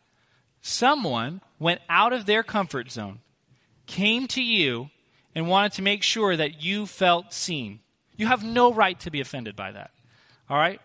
someone 0.60 1.40
went 1.58 1.80
out 1.90 2.12
of 2.12 2.26
their 2.26 2.42
comfort 2.42 2.90
zone, 2.90 3.18
came 3.86 4.26
to 4.28 4.42
you, 4.42 4.88
and 5.34 5.48
wanted 5.48 5.72
to 5.72 5.82
make 5.82 6.02
sure 6.02 6.36
that 6.36 6.62
you 6.62 6.86
felt 6.86 7.32
seen. 7.32 7.80
You 8.16 8.26
have 8.26 8.44
no 8.44 8.72
right 8.72 8.98
to 9.00 9.10
be 9.10 9.20
offended 9.20 9.56
by 9.56 9.72
that. 9.72 9.90
All 10.48 10.56
right? 10.56 10.80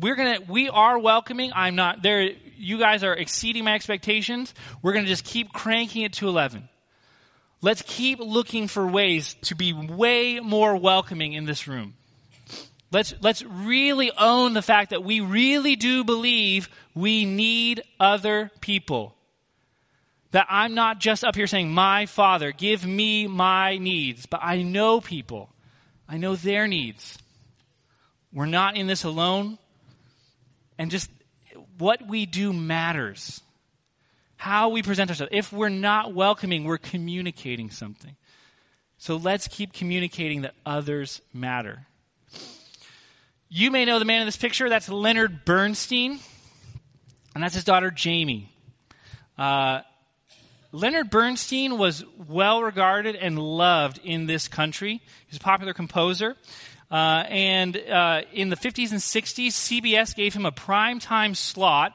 we're 0.00 0.14
gonna 0.14 0.38
we 0.48 0.68
are 0.68 0.98
welcoming. 0.98 1.52
I'm 1.54 1.74
not 1.74 2.02
there. 2.02 2.30
You 2.56 2.78
guys 2.78 3.02
are 3.04 3.14
exceeding 3.14 3.64
my 3.64 3.74
expectations. 3.74 4.54
We're 4.82 4.92
gonna 4.92 5.06
just 5.06 5.24
keep 5.24 5.52
cranking 5.52 6.02
it 6.02 6.14
to 6.14 6.28
eleven. 6.28 6.68
Let's 7.60 7.82
keep 7.82 8.20
looking 8.20 8.68
for 8.68 8.86
ways 8.86 9.34
to 9.42 9.56
be 9.56 9.72
way 9.72 10.38
more 10.40 10.76
welcoming 10.76 11.32
in 11.32 11.44
this 11.44 11.66
room. 11.66 11.94
Let's, 12.90 13.14
let's 13.20 13.42
really 13.42 14.12
own 14.16 14.54
the 14.54 14.62
fact 14.62 14.90
that 14.90 15.04
we 15.04 15.20
really 15.20 15.76
do 15.76 16.04
believe 16.04 16.68
we 16.94 17.24
need 17.24 17.82
other 18.00 18.50
people. 18.60 19.14
That 20.30 20.46
I'm 20.48 20.74
not 20.74 21.00
just 21.00 21.24
up 21.24 21.34
here 21.34 21.46
saying, 21.46 21.70
my 21.70 22.06
father, 22.06 22.52
give 22.52 22.86
me 22.86 23.26
my 23.26 23.78
needs, 23.78 24.26
but 24.26 24.40
I 24.42 24.62
know 24.62 25.00
people. 25.00 25.50
I 26.08 26.16
know 26.16 26.36
their 26.36 26.66
needs. 26.66 27.18
We're 28.32 28.46
not 28.46 28.76
in 28.76 28.86
this 28.86 29.04
alone. 29.04 29.58
And 30.78 30.90
just 30.90 31.10
what 31.76 32.06
we 32.06 32.24
do 32.24 32.52
matters. 32.52 33.42
How 34.38 34.68
we 34.68 34.82
present 34.82 35.10
ourselves. 35.10 35.32
If 35.34 35.52
we're 35.52 35.68
not 35.68 36.14
welcoming, 36.14 36.62
we're 36.62 36.78
communicating 36.78 37.70
something. 37.70 38.14
So 38.96 39.16
let's 39.16 39.48
keep 39.48 39.72
communicating 39.72 40.42
that 40.42 40.54
others 40.64 41.20
matter. 41.34 41.86
You 43.48 43.72
may 43.72 43.84
know 43.84 43.98
the 43.98 44.04
man 44.04 44.20
in 44.20 44.26
this 44.26 44.36
picture. 44.36 44.68
That's 44.68 44.88
Leonard 44.88 45.44
Bernstein, 45.44 46.20
and 47.34 47.42
that's 47.42 47.56
his 47.56 47.64
daughter 47.64 47.90
Jamie. 47.90 48.52
Uh, 49.36 49.80
Leonard 50.70 51.10
Bernstein 51.10 51.76
was 51.76 52.04
well 52.28 52.62
regarded 52.62 53.16
and 53.16 53.40
loved 53.40 53.98
in 54.04 54.26
this 54.26 54.46
country. 54.46 55.02
He's 55.26 55.40
a 55.40 55.42
popular 55.42 55.74
composer. 55.74 56.36
Uh, 56.90 57.24
and 57.28 57.76
uh, 57.76 58.22
in 58.32 58.50
the 58.50 58.56
50s 58.56 58.92
and 58.92 59.00
60s, 59.00 59.48
CBS 59.48 60.14
gave 60.14 60.32
him 60.32 60.46
a 60.46 60.52
prime 60.52 61.00
time 61.00 61.34
slot 61.34 61.92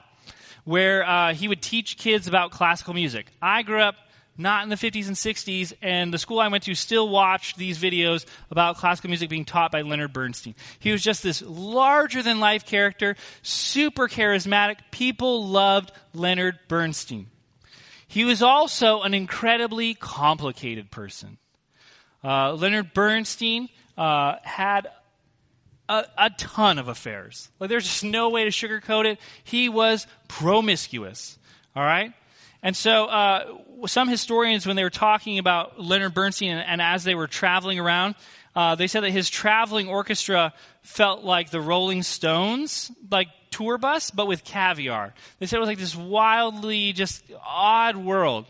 where 0.63 1.07
uh, 1.07 1.33
he 1.33 1.47
would 1.47 1.61
teach 1.61 1.97
kids 1.97 2.27
about 2.27 2.51
classical 2.51 2.93
music. 2.93 3.27
I 3.41 3.63
grew 3.63 3.81
up 3.81 3.95
not 4.37 4.63
in 4.63 4.69
the 4.69 4.75
50s 4.75 5.07
and 5.07 5.15
60s, 5.15 5.73
and 5.81 6.13
the 6.13 6.17
school 6.17 6.39
I 6.39 6.47
went 6.47 6.63
to 6.63 6.73
still 6.73 7.07
watched 7.07 7.57
these 7.57 7.77
videos 7.77 8.25
about 8.49 8.77
classical 8.77 9.09
music 9.09 9.29
being 9.29 9.45
taught 9.45 9.71
by 9.71 9.81
Leonard 9.81 10.11
Bernstein. 10.11 10.55
He 10.79 10.91
was 10.91 11.03
just 11.03 11.21
this 11.21 11.41
larger 11.43 12.23
than 12.23 12.39
life 12.39 12.65
character, 12.65 13.15
super 13.43 14.07
charismatic. 14.07 14.77
People 14.91 15.47
loved 15.47 15.91
Leonard 16.13 16.57
Bernstein. 16.67 17.27
He 18.07 18.25
was 18.25 18.41
also 18.41 19.01
an 19.01 19.13
incredibly 19.13 19.93
complicated 19.93 20.89
person. 20.89 21.37
Uh, 22.23 22.53
Leonard 22.53 22.93
Bernstein 22.93 23.69
uh, 23.97 24.35
had 24.43 24.87
a, 25.89 26.05
a, 26.17 26.29
ton 26.31 26.79
of 26.79 26.87
affairs. 26.87 27.49
Like, 27.59 27.69
there's 27.69 27.83
just 27.83 28.03
no 28.03 28.29
way 28.29 28.45
to 28.45 28.49
sugarcoat 28.49 29.05
it. 29.05 29.19
He 29.43 29.69
was 29.69 30.07
promiscuous. 30.27 31.37
All 31.75 31.83
right? 31.83 32.13
And 32.61 32.75
so, 32.75 33.05
uh, 33.05 33.57
some 33.87 34.07
historians, 34.07 34.65
when 34.65 34.75
they 34.75 34.83
were 34.83 34.89
talking 34.89 35.39
about 35.39 35.79
Leonard 35.79 36.13
Bernstein 36.13 36.51
and, 36.51 36.61
and 36.61 36.81
as 36.81 37.03
they 37.03 37.15
were 37.15 37.27
traveling 37.27 37.79
around, 37.79 38.15
uh, 38.55 38.75
they 38.75 38.87
said 38.87 39.01
that 39.01 39.11
his 39.11 39.29
traveling 39.29 39.89
orchestra 39.89 40.53
felt 40.81 41.23
like 41.23 41.49
the 41.49 41.59
Rolling 41.59 42.03
Stones, 42.03 42.91
like 43.11 43.27
tour 43.51 43.77
bus, 43.77 44.11
but 44.11 44.27
with 44.27 44.43
caviar. 44.43 45.13
They 45.39 45.45
said 45.45 45.57
it 45.57 45.59
was 45.59 45.69
like 45.69 45.77
this 45.77 45.95
wildly 45.95 46.93
just 46.93 47.23
odd 47.45 47.97
world. 47.97 48.45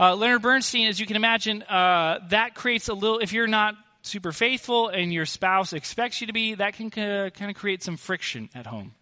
Uh, 0.00 0.14
Leonard 0.14 0.42
Bernstein, 0.42 0.86
as 0.86 1.00
you 1.00 1.06
can 1.06 1.16
imagine, 1.16 1.62
uh, 1.62 2.20
that 2.30 2.54
creates 2.54 2.88
a 2.88 2.94
little, 2.94 3.18
if 3.18 3.32
you're 3.32 3.48
not 3.48 3.74
super 4.02 4.32
faithful 4.32 4.88
and 4.88 5.12
your 5.12 5.26
spouse 5.26 5.72
expects 5.72 6.20
you 6.20 6.26
to 6.26 6.32
be, 6.32 6.54
that 6.54 6.74
can 6.74 6.90
kind 6.90 7.32
of 7.40 7.54
create 7.54 7.82
some 7.82 7.96
friction 7.96 8.48
at 8.54 8.66
home. 8.66 8.94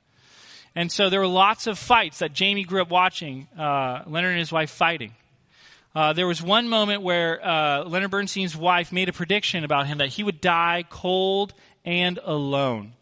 And 0.74 0.92
so 0.92 1.08
there 1.08 1.20
were 1.20 1.26
lots 1.26 1.66
of 1.66 1.78
fights 1.78 2.18
that 2.18 2.32
Jamie 2.32 2.64
grew 2.64 2.82
up 2.82 2.90
watching, 2.90 3.48
uh, 3.58 4.02
Leonard 4.06 4.32
and 4.32 4.38
his 4.38 4.52
wife 4.52 4.70
fighting. 4.70 5.14
Uh, 5.94 6.12
there 6.12 6.26
was 6.26 6.42
one 6.42 6.68
moment 6.68 7.00
where 7.00 7.42
uh, 7.42 7.84
Leonard 7.84 8.10
Bernstein's 8.10 8.54
wife 8.54 8.92
made 8.92 9.08
a 9.08 9.12
prediction 9.14 9.64
about 9.64 9.86
him 9.86 9.98
that 9.98 10.10
he 10.10 10.22
would 10.22 10.42
die 10.42 10.84
cold 10.90 11.54
and 11.86 12.18
alone. 12.22 12.92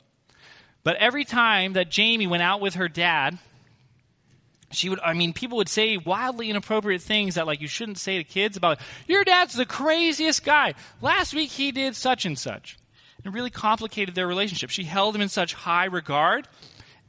But 0.85 0.97
every 0.97 1.25
time 1.25 1.73
that 1.73 1.91
Jamie 1.91 2.29
went 2.29 2.45
out 2.45 2.61
with 2.61 2.75
her 2.75 2.89
dad, 2.89 3.39
she 4.75 4.89
would, 4.89 5.01
I 5.01 5.13
mean, 5.15 5.33
people 5.33 5.59
would 5.59 5.69
say 5.69 5.97
wildly 5.97 6.51
inappropriate 6.51 7.03
things 7.03 7.35
that, 7.35 7.47
like, 7.47 7.61
you 7.61 7.69
shouldn't 7.69 7.99
say 7.99 8.19
to 8.19 8.25
kids 8.25 8.57
about, 8.57 8.79
your 9.07 9.25
dad's 9.25 9.55
the 9.55 9.67
craziest 9.67 10.45
guy. 10.45 10.75
Last 11.01 11.35
week 11.35 11.51
he 11.51 11.73
did 11.73 11.97
such 11.97 12.27
and 12.27 12.39
such. 12.39 12.79
It 13.25 13.33
really 13.33 13.51
complicated 13.51 14.15
their 14.15 14.27
relationship. 14.27 14.71
She 14.71 14.85
held 14.85 15.15
him 15.15 15.23
in 15.23 15.29
such 15.29 15.55
high 15.55 15.87
regard, 15.87 16.47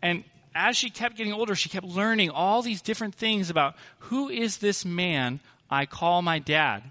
and 0.01 0.23
as 0.53 0.77
she 0.77 0.89
kept 0.89 1.17
getting 1.17 1.33
older, 1.33 1.53
she 1.55 1.67
kept 1.67 1.85
learning 1.85 2.29
all 2.29 2.61
these 2.61 2.81
different 2.81 3.15
things 3.15 3.49
about 3.49 3.75
who 3.99 4.29
is 4.29 4.57
this 4.57 4.85
man 4.85 5.41
I 5.69 5.85
call 5.85 6.21
my 6.21 6.39
dad. 6.39 6.83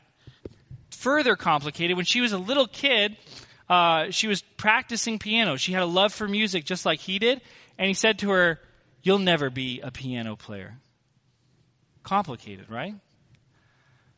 Further 0.90 1.36
complicated, 1.36 1.96
when 1.96 2.04
she 2.04 2.20
was 2.20 2.32
a 2.32 2.38
little 2.38 2.66
kid, 2.66 3.16
uh, 3.68 4.10
she 4.10 4.28
was 4.28 4.42
practicing 4.42 5.18
piano. 5.18 5.56
She 5.56 5.72
had 5.72 5.82
a 5.82 5.86
love 5.86 6.12
for 6.12 6.28
music 6.28 6.64
just 6.64 6.84
like 6.84 7.00
he 7.00 7.18
did, 7.18 7.40
and 7.78 7.88
he 7.88 7.94
said 7.94 8.18
to 8.18 8.30
her, 8.30 8.60
You'll 9.04 9.18
never 9.18 9.50
be 9.50 9.80
a 9.80 9.92
piano 9.92 10.34
player. 10.34 10.78
Complicated, 12.02 12.68
right? 12.68 12.94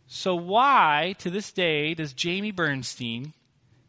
So, 0.06 0.36
why, 0.36 1.16
to 1.18 1.28
this 1.28 1.52
day, 1.52 1.92
does 1.92 2.14
Jamie 2.14 2.52
Bernstein 2.52 3.34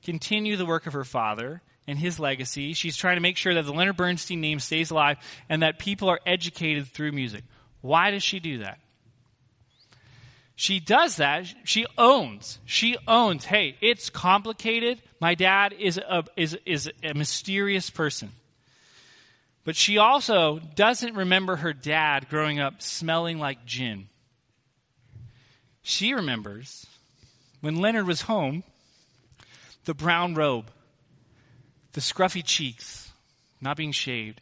continue 0.03 0.57
the 0.57 0.65
work 0.65 0.87
of 0.87 0.93
her 0.93 1.03
father 1.03 1.61
and 1.87 1.97
his 1.97 2.19
legacy. 2.19 2.73
She's 2.73 2.97
trying 2.97 3.17
to 3.17 3.21
make 3.21 3.37
sure 3.37 3.53
that 3.53 3.65
the 3.65 3.73
Leonard 3.73 3.97
Bernstein 3.97 4.41
name 4.41 4.59
stays 4.59 4.91
alive 4.91 5.17
and 5.49 5.61
that 5.63 5.79
people 5.79 6.09
are 6.09 6.19
educated 6.25 6.87
through 6.87 7.13
music. 7.13 7.43
Why 7.81 8.11
does 8.11 8.23
she 8.23 8.39
do 8.39 8.59
that? 8.59 8.79
She 10.55 10.79
does 10.79 11.17
that. 11.17 11.45
She 11.63 11.85
owns. 11.97 12.59
She 12.65 12.97
owns. 13.07 13.45
Hey, 13.45 13.77
it's 13.79 14.09
complicated. 14.09 15.01
My 15.21 15.35
dad 15.35 15.73
is 15.77 15.97
a, 15.97 16.23
is, 16.35 16.57
is 16.65 16.89
a 17.03 17.13
mysterious 17.13 17.89
person. 17.89 18.31
But 19.68 19.76
she 19.76 19.97
also 19.97 20.61
doesn't 20.76 21.15
remember 21.15 21.57
her 21.57 21.74
dad 21.74 22.30
growing 22.30 22.57
up 22.57 22.82
smelling 22.82 23.38
like 23.38 23.65
gin. 23.65 24.07
She 25.82 26.13
remembers 26.13 26.88
when 27.59 27.76
Leonard 27.76 28.07
was 28.07 28.22
home, 28.22 28.63
the 29.84 29.93
brown 29.93 30.36
robe, 30.36 30.72
the 31.91 31.99
scruffy 31.99 32.41
cheeks, 32.45 33.11
not 33.59 33.76
being 33.76 33.91
shaved. 33.91 34.39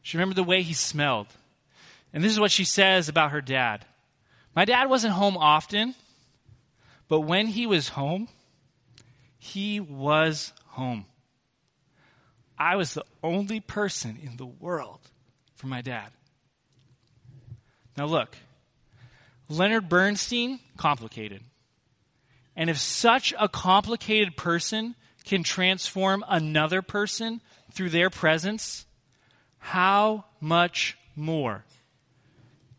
She 0.00 0.16
remembered 0.16 0.36
the 0.36 0.42
way 0.42 0.62
he 0.62 0.72
smelled. 0.72 1.26
And 2.14 2.24
this 2.24 2.32
is 2.32 2.40
what 2.40 2.50
she 2.50 2.64
says 2.64 3.10
about 3.10 3.32
her 3.32 3.42
dad. 3.42 3.84
My 4.56 4.64
dad 4.64 4.88
wasn't 4.88 5.12
home 5.12 5.36
often, 5.36 5.94
but 7.08 7.20
when 7.20 7.46
he 7.46 7.66
was 7.66 7.88
home, 7.88 8.26
he 9.36 9.80
was 9.80 10.54
home. 10.68 11.04
I 12.62 12.76
was 12.76 12.94
the 12.94 13.04
only 13.24 13.58
person 13.58 14.16
in 14.22 14.36
the 14.36 14.46
world 14.46 15.00
for 15.56 15.66
my 15.66 15.82
dad. 15.82 16.10
Now, 17.98 18.04
look, 18.04 18.36
Leonard 19.48 19.88
Bernstein, 19.88 20.60
complicated. 20.76 21.42
And 22.54 22.70
if 22.70 22.78
such 22.78 23.34
a 23.36 23.48
complicated 23.48 24.36
person 24.36 24.94
can 25.24 25.42
transform 25.42 26.24
another 26.28 26.82
person 26.82 27.40
through 27.72 27.90
their 27.90 28.10
presence, 28.10 28.86
how 29.58 30.24
much 30.40 30.96
more 31.16 31.64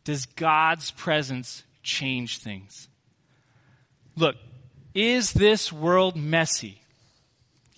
does 0.05 0.27
God's 0.27 0.91
presence 0.91 1.61
change 1.81 2.37
things? 2.37 2.87
Look, 4.15 4.37
is 4.93 5.33
this 5.33 5.73
world 5.73 6.15
messy? 6.15 6.81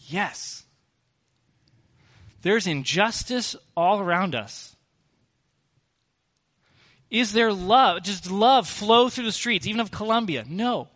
Yes. 0.07 0.64
There's 2.45 2.67
injustice 2.67 3.55
all 3.75 3.99
around 3.99 4.35
us. 4.35 4.75
Is 7.09 7.33
there 7.33 7.51
love? 7.51 8.03
Does 8.03 8.29
love 8.29 8.67
flow 8.67 9.09
through 9.09 9.25
the 9.25 9.31
streets, 9.31 9.65
even 9.65 9.81
of 9.81 9.89
Colombia? 9.89 10.45
No. 10.47 10.87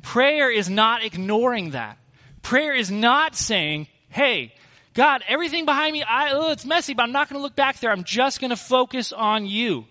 Prayer 0.00 0.50
is 0.50 0.70
not 0.70 1.04
ignoring 1.04 1.72
that. 1.72 1.98
Prayer 2.40 2.72
is 2.72 2.90
not 2.90 3.36
saying, 3.36 3.86
hey, 4.08 4.54
God, 4.94 5.22
everything 5.28 5.66
behind 5.66 5.92
me, 5.92 6.02
I, 6.02 6.30
oh, 6.32 6.52
it's 6.52 6.64
messy, 6.64 6.94
but 6.94 7.02
I'm 7.02 7.12
not 7.12 7.28
going 7.28 7.38
to 7.38 7.42
look 7.42 7.54
back 7.54 7.78
there. 7.80 7.90
I'm 7.90 8.04
just 8.04 8.40
going 8.40 8.48
to 8.48 8.56
focus 8.56 9.12
on 9.12 9.44
you. 9.44 9.84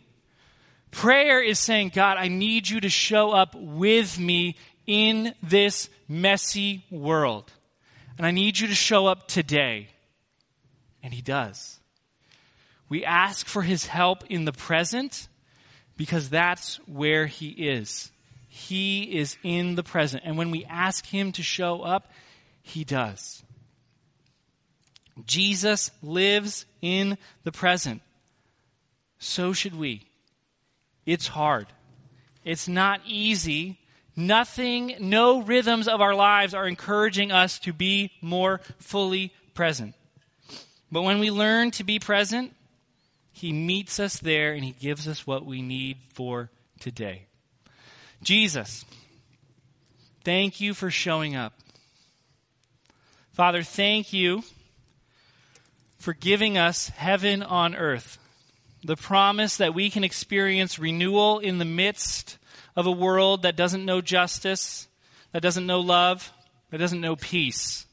Prayer 0.90 1.44
is 1.44 1.60
saying, 1.60 1.92
God, 1.94 2.18
I 2.18 2.28
need 2.28 2.68
you 2.68 2.80
to 2.80 2.90
show 2.90 3.30
up 3.30 3.54
with 3.54 4.18
me 4.18 4.56
in 4.88 5.36
this 5.44 5.92
messy 6.10 6.86
world. 6.90 7.54
And 8.18 8.26
I 8.26 8.32
need 8.32 8.58
you 8.58 8.66
to 8.70 8.74
show 8.74 9.06
up 9.06 9.28
today. 9.28 9.90
And 11.06 11.14
he 11.14 11.22
does. 11.22 11.80
We 12.90 13.06
ask 13.06 13.46
for 13.46 13.62
his 13.62 13.86
help 13.86 14.24
in 14.28 14.46
the 14.46 14.52
present 14.52 15.28
because 15.98 16.32
that's 16.32 16.78
where 16.88 17.28
he 17.28 17.50
is. 17.50 18.12
He 18.48 19.04
is 19.16 19.38
in 19.44 19.76
the 19.76 19.84
present. 19.84 20.24
And 20.26 20.36
when 20.36 20.50
we 20.50 20.66
ask 20.66 21.06
him 21.06 21.32
to 21.34 21.44
show 21.44 21.84
up, 21.84 22.12
he 22.64 22.84
does. 22.84 23.44
Jesus 25.28 25.92
lives 26.02 26.66
in 26.82 27.20
the 27.44 27.52
present. 27.52 28.02
So 29.20 29.54
should 29.54 29.78
we. 29.78 30.08
It's 31.06 31.28
hard. 31.28 31.68
It's 32.44 32.68
not 32.68 33.02
easy. 33.06 33.78
Nothing, 34.16 34.96
no 35.00 35.44
rhythms 35.44 35.88
of 35.88 36.02
our 36.02 36.16
lives 36.16 36.56
are 36.56 36.68
encouraging 36.68 37.32
us 37.32 37.60
to 37.60 37.74
be 37.74 38.12
more 38.22 38.60
fully 38.80 39.32
present. 39.54 39.94
But 40.92 41.02
when 41.02 41.20
we 41.20 41.32
learn 41.32 41.72
to 41.72 41.84
be 41.84 42.00
present, 42.00 42.54
He 43.32 43.52
meets 43.52 44.00
us 44.00 44.20
there 44.20 44.54
and 44.54 44.64
He 44.64 44.72
gives 44.72 45.08
us 45.08 45.26
what 45.26 45.46
we 45.46 45.62
need 45.62 45.98
for 46.14 46.50
today. 46.80 47.28
Jesus, 48.24 48.86
thank 50.24 50.62
you 50.62 50.74
for 50.74 50.90
showing 50.90 51.36
up. 51.36 51.54
Father, 53.34 53.64
thank 53.64 54.14
you 54.14 54.44
for 56.00 56.14
giving 56.14 56.58
us 56.58 56.90
heaven 56.90 57.44
on 57.44 57.76
earth. 57.76 58.18
The 58.84 58.96
promise 58.96 59.58
that 59.58 59.74
we 59.74 59.90
can 59.90 60.04
experience 60.04 60.80
renewal 60.80 61.40
in 61.40 61.58
the 61.58 61.66
midst 61.66 62.38
of 62.76 62.86
a 62.86 62.92
world 62.92 63.42
that 63.42 63.56
doesn't 63.56 63.84
know 63.84 64.02
justice, 64.02 64.88
that 65.32 65.42
doesn't 65.42 65.66
know 65.66 65.80
love, 65.80 66.32
that 66.70 66.78
doesn't 66.78 67.02
know 67.02 67.16
peace. 67.16 67.86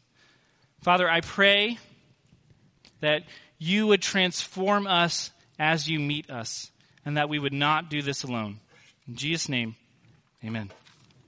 Father, 0.82 1.08
I 1.08 1.22
pray 1.22 1.78
that 3.02 3.22
you 3.58 3.86
would 3.86 4.02
transform 4.02 4.86
us 4.86 5.30
as 5.58 5.88
you 5.88 6.00
meet 6.00 6.30
us, 6.30 6.72
and 7.04 7.16
that 7.16 7.28
we 7.28 7.38
would 7.38 7.52
not 7.52 7.90
do 7.90 8.02
this 8.02 8.24
alone. 8.24 8.58
In 9.06 9.14
Jesus' 9.14 9.48
name, 9.48 9.76
amen. 10.44 10.70